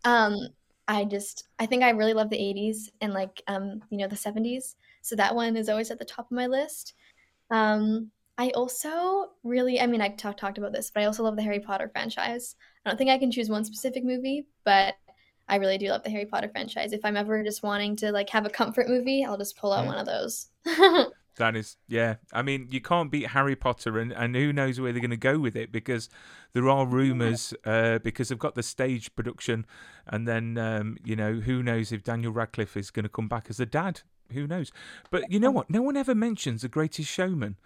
Um, 0.03 0.35
I 0.87 1.05
just 1.05 1.47
I 1.57 1.65
think 1.65 1.83
I 1.83 1.91
really 1.91 2.13
love 2.13 2.29
the 2.29 2.37
80s 2.37 2.89
and 3.01 3.13
like 3.13 3.41
um, 3.47 3.81
you 3.89 3.97
know, 3.97 4.07
the 4.07 4.15
70s. 4.15 4.75
So 5.01 5.15
that 5.15 5.33
one 5.33 5.55
is 5.55 5.69
always 5.69 5.89
at 5.89 5.99
the 5.99 6.05
top 6.05 6.25
of 6.25 6.35
my 6.35 6.47
list. 6.47 6.93
Um, 7.49 8.11
I 8.37 8.49
also 8.49 9.31
really 9.43 9.79
I 9.79 9.87
mean 9.87 10.01
I 10.01 10.09
talk, 10.09 10.37
talked 10.37 10.57
about 10.57 10.73
this, 10.73 10.91
but 10.91 11.01
I 11.01 11.05
also 11.05 11.23
love 11.23 11.37
the 11.37 11.43
Harry 11.43 11.59
Potter 11.59 11.89
franchise. 11.89 12.55
I 12.85 12.89
don't 12.89 12.97
think 12.97 13.09
I 13.09 13.17
can 13.17 13.31
choose 13.31 13.49
one 13.49 13.63
specific 13.63 14.03
movie, 14.03 14.47
but 14.63 14.95
I 15.47 15.57
really 15.57 15.77
do 15.77 15.89
love 15.89 16.03
the 16.03 16.09
Harry 16.09 16.25
Potter 16.25 16.49
franchise. 16.49 16.91
If 16.93 17.05
I'm 17.05 17.17
ever 17.17 17.43
just 17.43 17.61
wanting 17.63 17.95
to 17.97 18.11
like 18.11 18.29
have 18.31 18.45
a 18.45 18.49
comfort 18.49 18.87
movie, 18.89 19.23
I'll 19.23 19.37
just 19.37 19.57
pull 19.57 19.73
out 19.73 19.85
Mm. 19.85 19.87
one 19.87 19.97
of 19.97 20.05
those. 20.05 20.47
That 21.37 21.57
is, 21.57 21.75
yeah. 21.89 22.15
I 22.31 22.43
mean, 22.43 22.67
you 22.71 22.79
can't 22.79 23.11
beat 23.11 23.27
Harry 23.27 23.57
Potter, 23.57 23.99
and, 23.99 24.13
and 24.13 24.33
who 24.37 24.53
knows 24.53 24.79
where 24.79 24.93
they're 24.93 25.01
going 25.01 25.09
to 25.11 25.17
go 25.17 25.37
with 25.37 25.57
it 25.57 25.69
because 25.69 26.07
there 26.53 26.69
are 26.69 26.85
rumours 26.85 27.53
uh, 27.65 27.99
because 27.99 28.29
they've 28.29 28.39
got 28.39 28.55
the 28.55 28.63
stage 28.63 29.13
production, 29.17 29.65
and 30.07 30.25
then 30.25 30.57
um, 30.57 30.95
you 31.03 31.13
know 31.13 31.33
who 31.33 31.61
knows 31.61 31.91
if 31.91 32.05
Daniel 32.05 32.31
Radcliffe 32.31 32.77
is 32.77 32.89
going 32.89 33.03
to 33.03 33.09
come 33.09 33.27
back 33.27 33.47
as 33.49 33.59
a 33.59 33.65
dad. 33.65 33.99
Who 34.31 34.47
knows? 34.47 34.71
But 35.11 35.29
you 35.29 35.41
know 35.41 35.51
what? 35.51 35.69
No 35.69 35.81
one 35.81 35.97
ever 35.97 36.15
mentions 36.15 36.61
The 36.61 36.69
Greatest 36.69 37.09
Showman, 37.11 37.57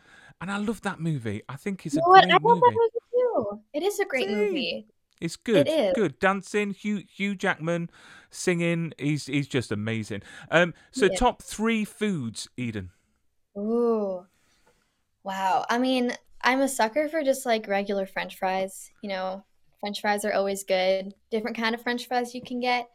and 0.42 0.50
I 0.50 0.58
love 0.58 0.82
that 0.82 1.00
movie. 1.00 1.44
I 1.48 1.56
think 1.56 1.86
it's 1.86 1.94
You 1.94 2.02
a 2.02 2.06
know 2.06 2.10
what? 2.10 2.24
I 2.24 2.28
great 2.40 2.42
love 2.42 2.58
movie. 2.58 2.62
that 2.62 2.74
movie 2.74 3.06
too. 3.12 3.62
It 3.76 3.84
is 3.84 4.00
a 4.00 4.06
great 4.06 4.30
See? 4.30 4.36
movie. 4.36 4.88
It's 5.22 5.36
good, 5.36 5.68
is. 5.68 5.94
good 5.96 6.20
dancing. 6.20 6.72
Hugh 6.72 7.04
Hugh 7.14 7.36
Jackman 7.36 7.90
singing. 8.30 8.94
He's 8.98 9.26
he's 9.26 9.48
just 9.48 9.72
amazing. 9.72 10.22
Um, 10.52 10.74
so 10.92 11.06
Yeah. 11.08 11.18
top 11.18 11.42
three 11.42 11.84
foods, 11.86 12.48
Eden. 12.58 12.92
Ooh. 13.58 14.26
Wow. 15.24 15.66
I 15.70 15.78
mean, 15.80 16.14
I'm 16.42 16.62
a 16.62 16.68
sucker 16.70 17.10
for 17.10 17.24
just 17.24 17.46
like 17.46 17.68
regular 17.68 18.06
French 18.06 18.38
fries. 18.38 18.90
You 19.02 19.10
know, 19.10 19.44
French 19.82 20.02
fries 20.02 20.24
are 20.26 20.34
always 20.34 20.64
good. 20.64 21.14
Different 21.32 21.58
kind 21.58 21.76
of 21.76 21.82
French 21.82 22.08
fries 22.08 22.34
you 22.34 22.42
can 22.42 22.60
get. 22.60 22.88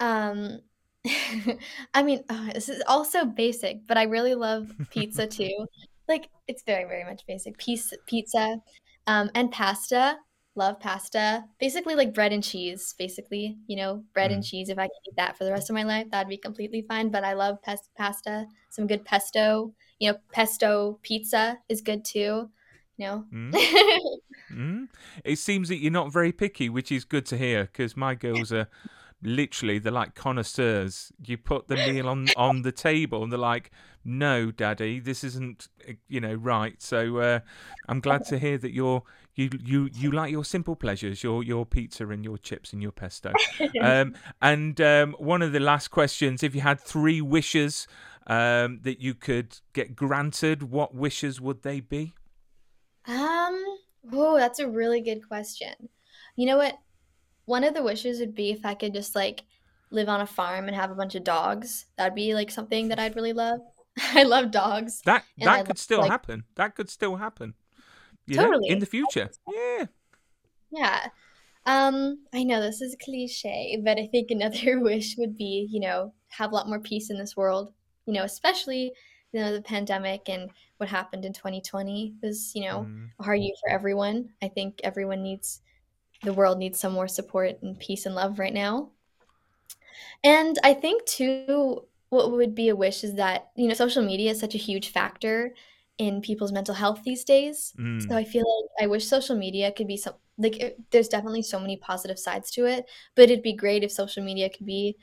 Um, 0.00 0.60
I 1.94 2.02
mean, 2.02 2.24
oh, 2.28 2.50
this 2.54 2.68
is 2.68 2.82
also 2.86 3.24
basic, 3.24 3.86
but 3.86 3.96
I 3.96 4.04
really 4.04 4.34
love 4.34 4.70
pizza 4.90 5.26
too. 5.38 5.66
like 6.08 6.28
it's 6.48 6.62
very, 6.64 6.84
very 6.84 7.04
much 7.04 7.24
basic. 7.26 7.56
Pizza, 7.58 7.96
pizza, 8.06 8.56
um, 9.06 9.30
and 9.34 9.50
pasta. 9.52 10.16
Love 10.58 10.80
pasta. 10.80 11.44
Basically, 11.60 11.94
like 11.94 12.12
bread 12.12 12.32
and 12.32 12.42
cheese. 12.42 12.92
Basically, 12.98 13.56
you 13.68 13.76
know, 13.76 14.02
bread 14.12 14.32
and 14.32 14.42
Mm. 14.42 14.50
cheese. 14.50 14.68
If 14.68 14.76
I 14.78 14.88
could 14.88 15.08
eat 15.08 15.16
that 15.16 15.38
for 15.38 15.44
the 15.44 15.52
rest 15.52 15.70
of 15.70 15.74
my 15.74 15.84
life, 15.84 16.10
that'd 16.10 16.28
be 16.28 16.36
completely 16.36 16.82
fine. 16.82 17.10
But 17.10 17.22
I 17.22 17.34
love 17.34 17.62
pes- 17.62 17.88
pasta. 17.96 18.48
Some 18.68 18.88
good 18.88 19.04
pesto. 19.04 19.72
You 20.00 20.10
know, 20.10 20.18
pesto 20.32 20.98
pizza 21.02 21.58
is 21.68 21.80
good 21.80 22.04
too. 22.04 22.50
You 22.96 23.06
know. 23.06 23.24
Mm. 23.32 23.54
Mm. 24.50 24.88
It 25.24 25.36
seems 25.36 25.68
that 25.68 25.76
you're 25.76 25.92
not 25.92 26.10
very 26.10 26.32
picky, 26.32 26.70
which 26.70 26.90
is 26.90 27.04
good 27.04 27.26
to 27.26 27.36
hear 27.36 27.64
because 27.64 27.96
my 27.96 28.14
girls 28.14 28.50
are 28.50 28.66
literally 29.22 29.78
they're 29.78 29.92
like 29.92 30.14
connoisseurs. 30.14 31.12
You 31.24 31.38
put 31.38 31.68
the 31.68 31.76
meal 31.76 32.08
on 32.08 32.28
on 32.36 32.62
the 32.62 32.72
table 32.72 33.22
and 33.22 33.32
they're 33.32 33.38
like, 33.38 33.70
"No, 34.04 34.50
Daddy, 34.50 35.00
this 35.00 35.24
isn't 35.24 35.68
uh, 35.88 35.92
you 36.08 36.20
know 36.20 36.34
right." 36.34 36.80
So 36.80 37.18
uh, 37.18 37.40
I'm 37.88 38.00
glad 38.00 38.24
to 38.26 38.38
hear 38.38 38.58
that 38.58 38.72
you're 38.72 39.02
you 39.34 39.50
you 39.64 39.88
you 39.92 40.10
like 40.10 40.30
your 40.30 40.44
simple 40.44 40.76
pleasures, 40.76 41.22
your 41.22 41.42
your 41.42 41.66
pizza 41.66 42.08
and 42.08 42.24
your 42.24 42.38
chips 42.38 42.72
and 42.72 42.82
your 42.82 42.92
pesto. 42.92 43.32
Um, 43.80 44.14
and 44.42 44.80
um, 44.80 45.14
one 45.18 45.42
of 45.42 45.52
the 45.52 45.60
last 45.60 45.88
questions: 45.88 46.42
If 46.42 46.54
you 46.54 46.60
had 46.60 46.80
three 46.80 47.20
wishes 47.20 47.86
um, 48.26 48.80
that 48.82 49.00
you 49.00 49.14
could 49.14 49.58
get 49.72 49.94
granted, 49.96 50.64
what 50.64 50.94
wishes 50.94 51.40
would 51.40 51.62
they 51.62 51.80
be? 51.80 52.14
Um, 53.06 53.64
oh, 54.12 54.36
that's 54.36 54.58
a 54.58 54.68
really 54.68 55.00
good 55.00 55.26
question. 55.26 55.88
You 56.36 56.46
know 56.46 56.58
what? 56.58 56.78
One 57.48 57.64
of 57.64 57.74
the 57.74 57.82
wishes 57.82 58.20
would 58.20 58.34
be 58.34 58.50
if 58.50 58.64
I 58.64 58.74
could 58.74 58.92
just 58.94 59.14
like 59.14 59.42
live 59.90 60.08
on 60.08 60.20
a 60.20 60.26
farm 60.26 60.66
and 60.68 60.76
have 60.76 60.90
a 60.90 60.94
bunch 60.94 61.14
of 61.14 61.24
dogs. 61.24 61.86
That'd 61.96 62.14
be 62.14 62.34
like 62.34 62.50
something 62.50 62.88
that 62.88 62.98
I'd 63.00 63.16
really 63.16 63.32
love. 63.32 63.60
I 64.14 64.22
love 64.24 64.50
dogs. 64.50 65.00
That 65.06 65.24
I 65.40 65.44
that 65.46 65.58
could 65.60 65.68
love, 65.70 65.78
still 65.78 66.00
like- 66.00 66.10
happen. 66.10 66.44
That 66.56 66.74
could 66.74 66.90
still 66.90 67.16
happen. 67.16 67.54
You 68.26 68.36
know, 68.36 68.60
in 68.64 68.78
the 68.78 68.86
future. 68.86 69.30
Yeah. 69.50 69.84
Yeah. 70.70 71.06
Um, 71.64 72.18
I 72.34 72.44
know 72.44 72.60
this 72.60 72.82
is 72.82 72.94
cliche, 73.02 73.80
but 73.82 73.98
I 73.98 74.06
think 74.06 74.30
another 74.30 74.80
wish 74.80 75.16
would 75.16 75.36
be, 75.36 75.66
you 75.70 75.80
know, 75.80 76.12
have 76.28 76.52
a 76.52 76.54
lot 76.54 76.68
more 76.68 76.80
peace 76.80 77.08
in 77.10 77.16
this 77.18 77.36
world. 77.36 77.72
You 78.06 78.12
know, 78.12 78.24
especially, 78.24 78.92
you 79.32 79.40
know, 79.40 79.52
the 79.52 79.62
pandemic 79.62 80.28
and 80.28 80.50
what 80.76 80.88
happened 80.90 81.24
in 81.24 81.32
2020 81.32 82.14
was, 82.22 82.52
you 82.54 82.64
know, 82.64 82.80
Mm. 82.80 83.08
a 83.18 83.22
hard 83.22 83.40
year 83.40 83.54
for 83.62 83.70
everyone. 83.70 84.28
I 84.42 84.48
think 84.48 84.80
everyone 84.84 85.22
needs 85.22 85.62
the 86.22 86.32
world 86.34 86.58
needs 86.58 86.78
some 86.80 86.92
more 86.92 87.08
support 87.08 87.62
and 87.62 87.78
peace 87.78 88.06
and 88.06 88.14
love 88.14 88.38
right 88.38 88.54
now. 88.54 88.92
And 90.24 90.58
I 90.64 90.74
think 90.74 91.04
too, 91.06 91.86
what 92.10 92.32
would 92.32 92.54
be 92.54 92.68
a 92.68 92.76
wish 92.76 93.04
is 93.04 93.14
that, 93.16 93.50
you 93.56 93.68
know, 93.68 93.74
social 93.74 94.04
media 94.04 94.30
is 94.32 94.40
such 94.40 94.54
a 94.54 94.58
huge 94.58 94.90
factor 94.90 95.54
in 95.98 96.20
people's 96.20 96.52
mental 96.52 96.74
health 96.74 97.02
these 97.04 97.24
days. 97.24 97.74
So 97.98 98.16
Mm. 98.16 98.16
I 98.16 98.24
feel 98.24 98.44
like 98.78 98.84
I 98.84 98.86
wish 98.86 99.06
social 99.06 99.36
media 99.36 99.72
could 99.72 99.86
be 99.88 99.96
some 99.96 100.14
like 100.40 100.56
it, 100.60 100.78
there's 100.92 101.08
definitely 101.08 101.42
so 101.42 101.58
many 101.58 101.76
positive 101.76 102.18
sides 102.18 102.50
to 102.52 102.64
it, 102.66 102.88
but 103.16 103.24
it'd 103.24 103.42
be 103.42 103.52
great 103.56 103.82
if 103.82 103.90
social 103.90 104.22
media 104.24 104.48
could 104.48 104.66
be 104.66 104.96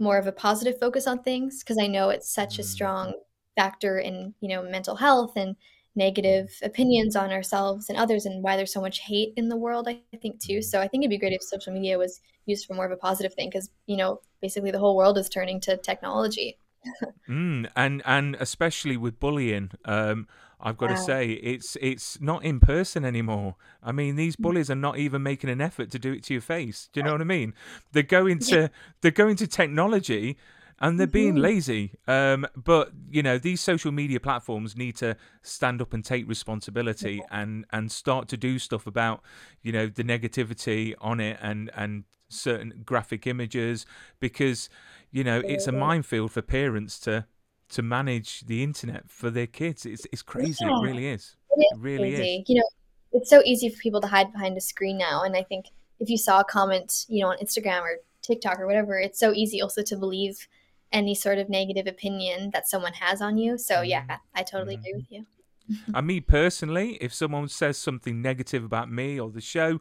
more 0.00 0.18
of 0.18 0.26
a 0.26 0.32
positive 0.32 0.78
focus 0.80 1.06
on 1.06 1.22
things 1.22 1.60
because 1.62 1.78
I 1.80 1.86
know 1.86 2.10
it's 2.10 2.28
such 2.32 2.58
a 2.58 2.62
Mm. 2.62 2.64
strong 2.64 3.12
factor 3.56 3.98
in, 4.00 4.34
you 4.40 4.48
know, 4.48 4.62
mental 4.62 4.96
health 4.96 5.34
and 5.36 5.54
negative 6.00 6.48
opinions 6.62 7.14
on 7.14 7.30
ourselves 7.30 7.90
and 7.90 7.98
others 7.98 8.24
and 8.24 8.42
why 8.42 8.56
there's 8.56 8.72
so 8.72 8.80
much 8.80 9.00
hate 9.00 9.34
in 9.36 9.50
the 9.50 9.56
world, 9.56 9.86
I 9.86 10.00
think 10.22 10.40
too. 10.40 10.62
So 10.62 10.80
I 10.80 10.88
think 10.88 11.02
it'd 11.02 11.10
be 11.10 11.18
great 11.18 11.34
if 11.34 11.42
social 11.42 11.74
media 11.74 11.98
was 11.98 12.20
used 12.46 12.66
for 12.66 12.74
more 12.74 12.86
of 12.86 12.92
a 12.92 12.96
positive 12.96 13.34
thing 13.34 13.50
because, 13.50 13.68
you 13.86 13.98
know, 13.98 14.20
basically 14.40 14.70
the 14.70 14.78
whole 14.78 14.96
world 14.96 15.18
is 15.18 15.28
turning 15.28 15.60
to 15.60 15.76
technology. 15.76 16.58
Mm. 17.28 17.70
And 17.76 18.02
and 18.04 18.36
especially 18.40 18.96
with 18.96 19.20
bullying, 19.20 19.70
um, 19.84 20.26
I've 20.60 20.76
got 20.76 20.88
to 20.88 20.96
say 20.96 21.30
it's 21.30 21.76
it's 21.80 22.20
not 22.20 22.42
in 22.42 22.58
person 22.58 23.04
anymore. 23.04 23.54
I 23.82 23.92
mean, 23.92 24.16
these 24.16 24.34
bullies 24.34 24.70
are 24.70 24.82
not 24.88 24.98
even 24.98 25.22
making 25.22 25.50
an 25.50 25.60
effort 25.60 25.90
to 25.92 25.98
do 25.98 26.12
it 26.12 26.24
to 26.24 26.34
your 26.34 26.40
face. 26.40 26.88
Do 26.92 26.98
you 26.98 27.04
know 27.04 27.12
what 27.12 27.20
I 27.20 27.24
mean? 27.38 27.54
They're 27.92 28.02
going 28.02 28.40
to 28.50 28.70
they're 29.00 29.12
going 29.12 29.36
to 29.36 29.46
technology 29.46 30.38
and 30.80 30.98
they're 30.98 31.06
being 31.06 31.34
Mhm. 31.34 31.40
lazy. 31.42 31.94
Um, 32.06 32.46
but 32.56 32.92
you 33.10 33.22
know, 33.22 33.38
these 33.38 33.60
social 33.60 33.92
media 33.92 34.20
platforms 34.20 34.76
need 34.76 34.96
to 34.96 35.16
stand 35.42 35.80
up 35.82 35.92
and 35.92 36.04
take 36.04 36.28
responsibility 36.28 37.22
and 37.30 37.64
and 37.70 37.90
start 37.92 38.28
to 38.28 38.36
do 38.36 38.58
stuff 38.58 38.86
about 38.86 39.22
you 39.62 39.72
know 39.72 39.86
the 39.86 40.04
negativity 40.04 40.94
on 41.00 41.20
it 41.20 41.38
and 41.42 41.70
and 41.74 42.04
certain 42.28 42.82
graphic 42.84 43.26
images 43.26 43.84
because 44.20 44.68
you 45.10 45.24
know 45.24 45.40
it's 45.40 45.66
a 45.66 45.72
minefield 45.72 46.30
for 46.32 46.42
parents 46.42 46.98
to 47.00 47.26
to 47.68 47.82
manage 47.82 48.40
the 48.46 48.62
internet 48.62 49.08
for 49.10 49.30
their 49.30 49.46
kids. 49.46 49.84
It's 49.86 50.06
it's 50.12 50.22
crazy. 50.22 50.64
Yeah. 50.64 50.78
It 50.78 50.82
really 50.82 51.06
is. 51.06 51.36
It 51.56 51.66
It 51.74 51.78
really 51.78 52.14
is. 52.14 52.48
You 52.48 52.56
know, 52.56 52.68
it's 53.12 53.28
so 53.28 53.42
easy 53.44 53.68
for 53.68 53.78
people 53.80 54.00
to 54.00 54.06
hide 54.06 54.32
behind 54.32 54.56
a 54.56 54.60
screen 54.60 54.96
now. 54.98 55.22
And 55.24 55.36
I 55.36 55.42
think 55.42 55.66
if 55.98 56.08
you 56.08 56.16
saw 56.16 56.40
a 56.40 56.44
comment, 56.44 57.04
you 57.08 57.20
know, 57.22 57.28
on 57.30 57.38
Instagram 57.38 57.82
or 57.82 57.98
TikTok 58.22 58.58
or 58.60 58.66
whatever, 58.66 58.98
it's 58.98 59.18
so 59.18 59.32
easy 59.34 59.60
also 59.60 59.82
to 59.82 59.96
believe 59.96 60.48
any 60.92 61.14
sort 61.14 61.38
of 61.38 61.48
negative 61.48 61.86
opinion 61.86 62.50
that 62.50 62.68
someone 62.68 62.94
has 62.94 63.22
on 63.22 63.38
you. 63.38 63.58
So 63.58 63.82
yeah, 63.82 64.18
I 64.34 64.42
totally 64.42 64.74
agree 64.74 64.94
with 64.94 65.10
you. 65.10 65.26
And 65.94 66.06
me 66.06 66.20
personally, 66.20 66.98
if 67.00 67.14
someone 67.14 67.48
says 67.48 67.78
something 67.78 68.20
negative 68.20 68.64
about 68.64 68.90
me 68.90 69.20
or 69.20 69.30
the 69.30 69.40
show, 69.40 69.80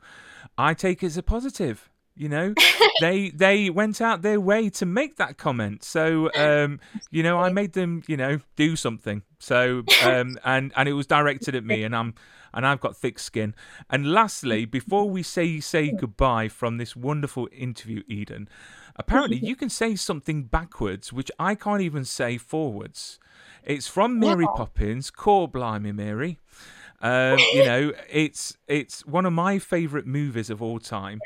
I 0.55 0.75
take 0.75 1.01
it 1.01 1.07
as 1.07 1.17
a 1.17 1.23
positive. 1.23 1.89
You 2.15 2.29
know, 2.29 2.53
they 3.01 3.29
they 3.29 3.69
went 3.69 4.01
out 4.01 4.21
their 4.21 4.41
way 4.41 4.69
to 4.71 4.85
make 4.85 5.15
that 5.15 5.37
comment, 5.37 5.83
so 5.83 6.29
um, 6.35 6.79
you 7.09 7.23
know 7.23 7.39
I 7.39 7.49
made 7.49 7.73
them 7.73 8.03
you 8.07 8.17
know 8.17 8.39
do 8.55 8.75
something. 8.75 9.23
So 9.39 9.83
um, 10.03 10.37
and 10.43 10.73
and 10.75 10.89
it 10.89 10.93
was 10.93 11.07
directed 11.07 11.55
at 11.55 11.63
me, 11.63 11.83
and 11.83 11.95
I'm 11.95 12.13
and 12.53 12.67
I've 12.67 12.81
got 12.81 12.97
thick 12.97 13.19
skin. 13.19 13.55
And 13.89 14.11
lastly, 14.11 14.65
before 14.65 15.09
we 15.09 15.23
say 15.23 15.59
say 15.59 15.91
goodbye 15.91 16.49
from 16.49 16.77
this 16.77 16.95
wonderful 16.95 17.47
interview, 17.53 18.03
Eden, 18.07 18.49
apparently 18.99 19.38
you 19.41 19.55
can 19.55 19.69
say 19.69 19.95
something 19.95 20.43
backwards, 20.43 21.12
which 21.12 21.31
I 21.39 21.55
can't 21.55 21.81
even 21.81 22.05
say 22.05 22.38
forwards. 22.38 23.19
It's 23.63 23.88
from 23.88 24.19
Mary 24.19 24.45
Wow. 24.45 24.53
Poppins. 24.57 25.09
Core 25.09 25.47
blimey, 25.47 25.91
Mary. 25.91 26.39
Um, 27.01 27.39
you 27.53 27.63
know, 27.65 27.93
it's 28.09 28.57
it's 28.67 29.05
one 29.05 29.25
of 29.25 29.33
my 29.33 29.57
favourite 29.59 30.05
movies 30.05 30.49
of 30.49 30.62
all 30.62 30.79
time. 30.79 31.19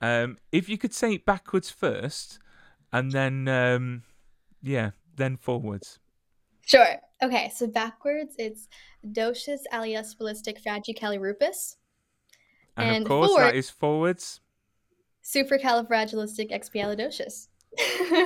Um, 0.00 0.38
if 0.52 0.68
you 0.68 0.78
could 0.78 0.94
say 0.94 1.14
it 1.14 1.24
backwards 1.26 1.70
first, 1.70 2.38
and 2.92 3.12
then 3.12 3.48
um, 3.48 4.02
yeah, 4.62 4.90
then 5.16 5.36
forwards. 5.36 5.98
Sure. 6.64 6.96
Okay, 7.22 7.50
so 7.54 7.66
backwards, 7.66 8.34
it's 8.38 8.68
Docious 9.06 9.60
alias 9.72 10.14
ballistic 10.14 10.62
fragicalirupus, 10.62 11.76
And, 12.76 12.88
And 12.90 13.02
of 13.04 13.08
course, 13.08 13.28
forward- 13.30 13.44
that 13.44 13.54
is 13.54 13.70
forwards. 13.70 14.40
Supercalifragilisticexpialidocious. 15.26 17.48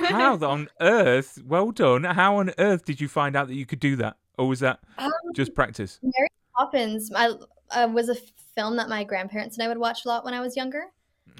How 0.08 0.34
on 0.46 0.68
earth? 0.80 1.42
Well 1.44 1.72
done. 1.72 2.04
How 2.04 2.36
on 2.36 2.52
earth 2.58 2.84
did 2.84 3.00
you 3.00 3.08
find 3.08 3.34
out 3.36 3.48
that 3.48 3.54
you 3.54 3.66
could 3.66 3.80
do 3.80 3.96
that, 3.96 4.16
or 4.38 4.46
was 4.48 4.60
that 4.60 4.78
Um, 4.98 5.10
just 5.34 5.54
practice? 5.54 5.98
Mary 6.02 6.28
Poppins 6.56 7.10
I, 7.14 7.34
uh, 7.70 7.88
was 7.92 8.08
a 8.08 8.14
film 8.54 8.76
that 8.76 8.88
my 8.88 9.04
grandparents 9.04 9.56
and 9.56 9.64
I 9.64 9.68
would 9.68 9.78
watch 9.78 10.04
a 10.04 10.08
lot 10.08 10.24
when 10.24 10.34
I 10.34 10.40
was 10.40 10.56
younger. 10.56 10.84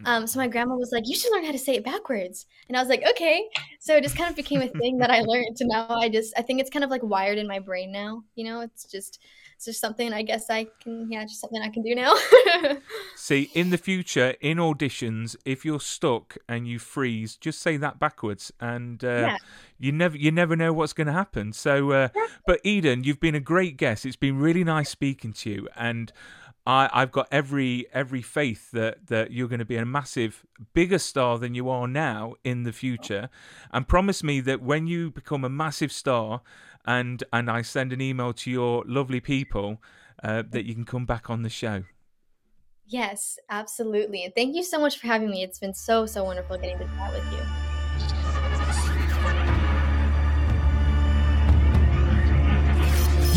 Um, 0.05 0.27
so 0.27 0.39
my 0.39 0.49
grandma 0.49 0.77
was 0.77 0.93
like, 0.93 1.07
"You 1.07 1.15
should 1.15 1.31
learn 1.33 1.45
how 1.45 1.53
to 1.53 1.59
say 1.59 1.75
it 1.75 1.85
backwards," 1.85 2.47
and 2.69 2.77
I 2.77 2.81
was 2.81 2.89
like, 2.89 3.05
"Okay." 3.11 3.45
So 3.81 3.97
it 3.97 4.03
just 4.03 4.17
kind 4.17 4.31
of 4.31 4.37
became 4.37 4.63
a 4.63 4.69
thing 4.69 4.97
that 4.99 5.11
I 5.11 5.21
learned, 5.21 5.59
and 5.61 5.69
now 5.69 5.89
I 5.91 6.09
just 6.09 6.33
I 6.39 6.43
think 6.43 6.61
it's 6.61 6.71
kind 6.71 6.85
of 6.85 6.91
like 6.91 7.03
wired 7.03 7.37
in 7.37 7.47
my 7.47 7.59
brain 7.59 7.93
now. 7.93 8.25
You 8.35 8.45
know, 8.45 8.61
it's 8.61 8.85
just 8.85 9.21
it's 9.61 9.67
just 9.67 9.81
something 9.83 10.11
I 10.15 10.23
guess 10.23 10.49
I 10.49 10.69
can 10.83 11.13
yeah, 11.13 11.23
just 11.25 11.39
something 11.39 11.61
I 11.61 11.69
can 11.69 11.83
do 11.83 11.95
now. 11.95 12.15
See, 13.15 13.51
in 13.53 13.69
the 13.69 13.77
future, 13.77 14.35
in 14.41 14.57
auditions, 14.57 15.37
if 15.45 15.67
you're 15.67 15.81
stuck 15.81 16.39
and 16.49 16.67
you 16.67 16.79
freeze, 16.79 17.37
just 17.37 17.61
say 17.61 17.77
that 17.77 17.99
backwards, 17.99 18.51
and 18.59 19.05
uh, 19.05 19.09
Yeah. 19.09 19.37
you 19.79 19.93
never 19.93 20.17
you 20.17 20.31
never 20.31 20.57
know 20.57 20.73
what's 20.73 20.95
going 20.95 21.09
to 21.09 21.13
happen. 21.13 21.53
So, 21.53 21.91
uh, 21.91 22.09
but 22.47 22.61
Eden, 22.65 23.05
you've 23.05 23.21
been 23.21 23.35
a 23.35 23.41
great 23.41 23.77
guest. 23.77 24.07
It's 24.07 24.17
been 24.17 24.39
really 24.39 24.65
nice 24.65 24.89
speaking 24.89 25.35
to 25.35 25.51
you, 25.51 25.69
and 25.77 26.11
I, 26.71 26.89
I've 26.93 27.11
got 27.11 27.27
every 27.33 27.87
every 27.93 28.23
faith 28.23 28.71
that 28.71 29.09
that 29.09 29.33
you're 29.33 29.49
going 29.49 29.59
to 29.59 29.65
be 29.65 29.77
a 29.77 29.85
massive, 29.85 30.47
bigger 30.73 31.01
star 31.01 31.37
than 31.37 31.53
you 31.55 31.69
are 31.69 31.89
now 31.89 32.35
in 32.45 32.63
the 32.63 32.73
future. 32.73 33.29
And 33.73 33.89
promise 33.89 34.23
me 34.23 34.41
that 34.43 34.63
when 34.63 34.87
you 34.87 35.11
become 35.11 35.45
a 35.45 35.49
massive 35.49 35.91
star, 35.91 36.43
and 36.85 37.25
and 37.33 37.51
I 37.51 37.63
send 37.63 37.93
an 37.93 38.01
email 38.01 38.33
to 38.35 38.51
your 38.51 38.85
lovely 38.87 39.19
people, 39.21 39.83
uh, 40.23 40.45
that 40.51 40.65
you 40.65 40.75
can 40.75 40.85
come 40.85 41.07
back 41.07 41.29
on 41.29 41.43
the 41.43 41.51
show. 41.51 41.83
yes, 42.87 43.39
absolutely. 43.49 44.25
And 44.25 44.35
thank 44.35 44.55
you 44.55 44.63
so 44.63 44.79
much 44.79 44.99
for 44.99 45.09
having 45.09 45.31
me. 45.31 45.43
It's 45.43 45.59
been 45.59 45.75
so 45.75 46.07
so 46.07 46.23
wonderful 46.23 46.57
getting 46.57 46.79
to 46.79 46.85
chat 46.85 47.13
with 47.13 47.33
you. 47.33 47.60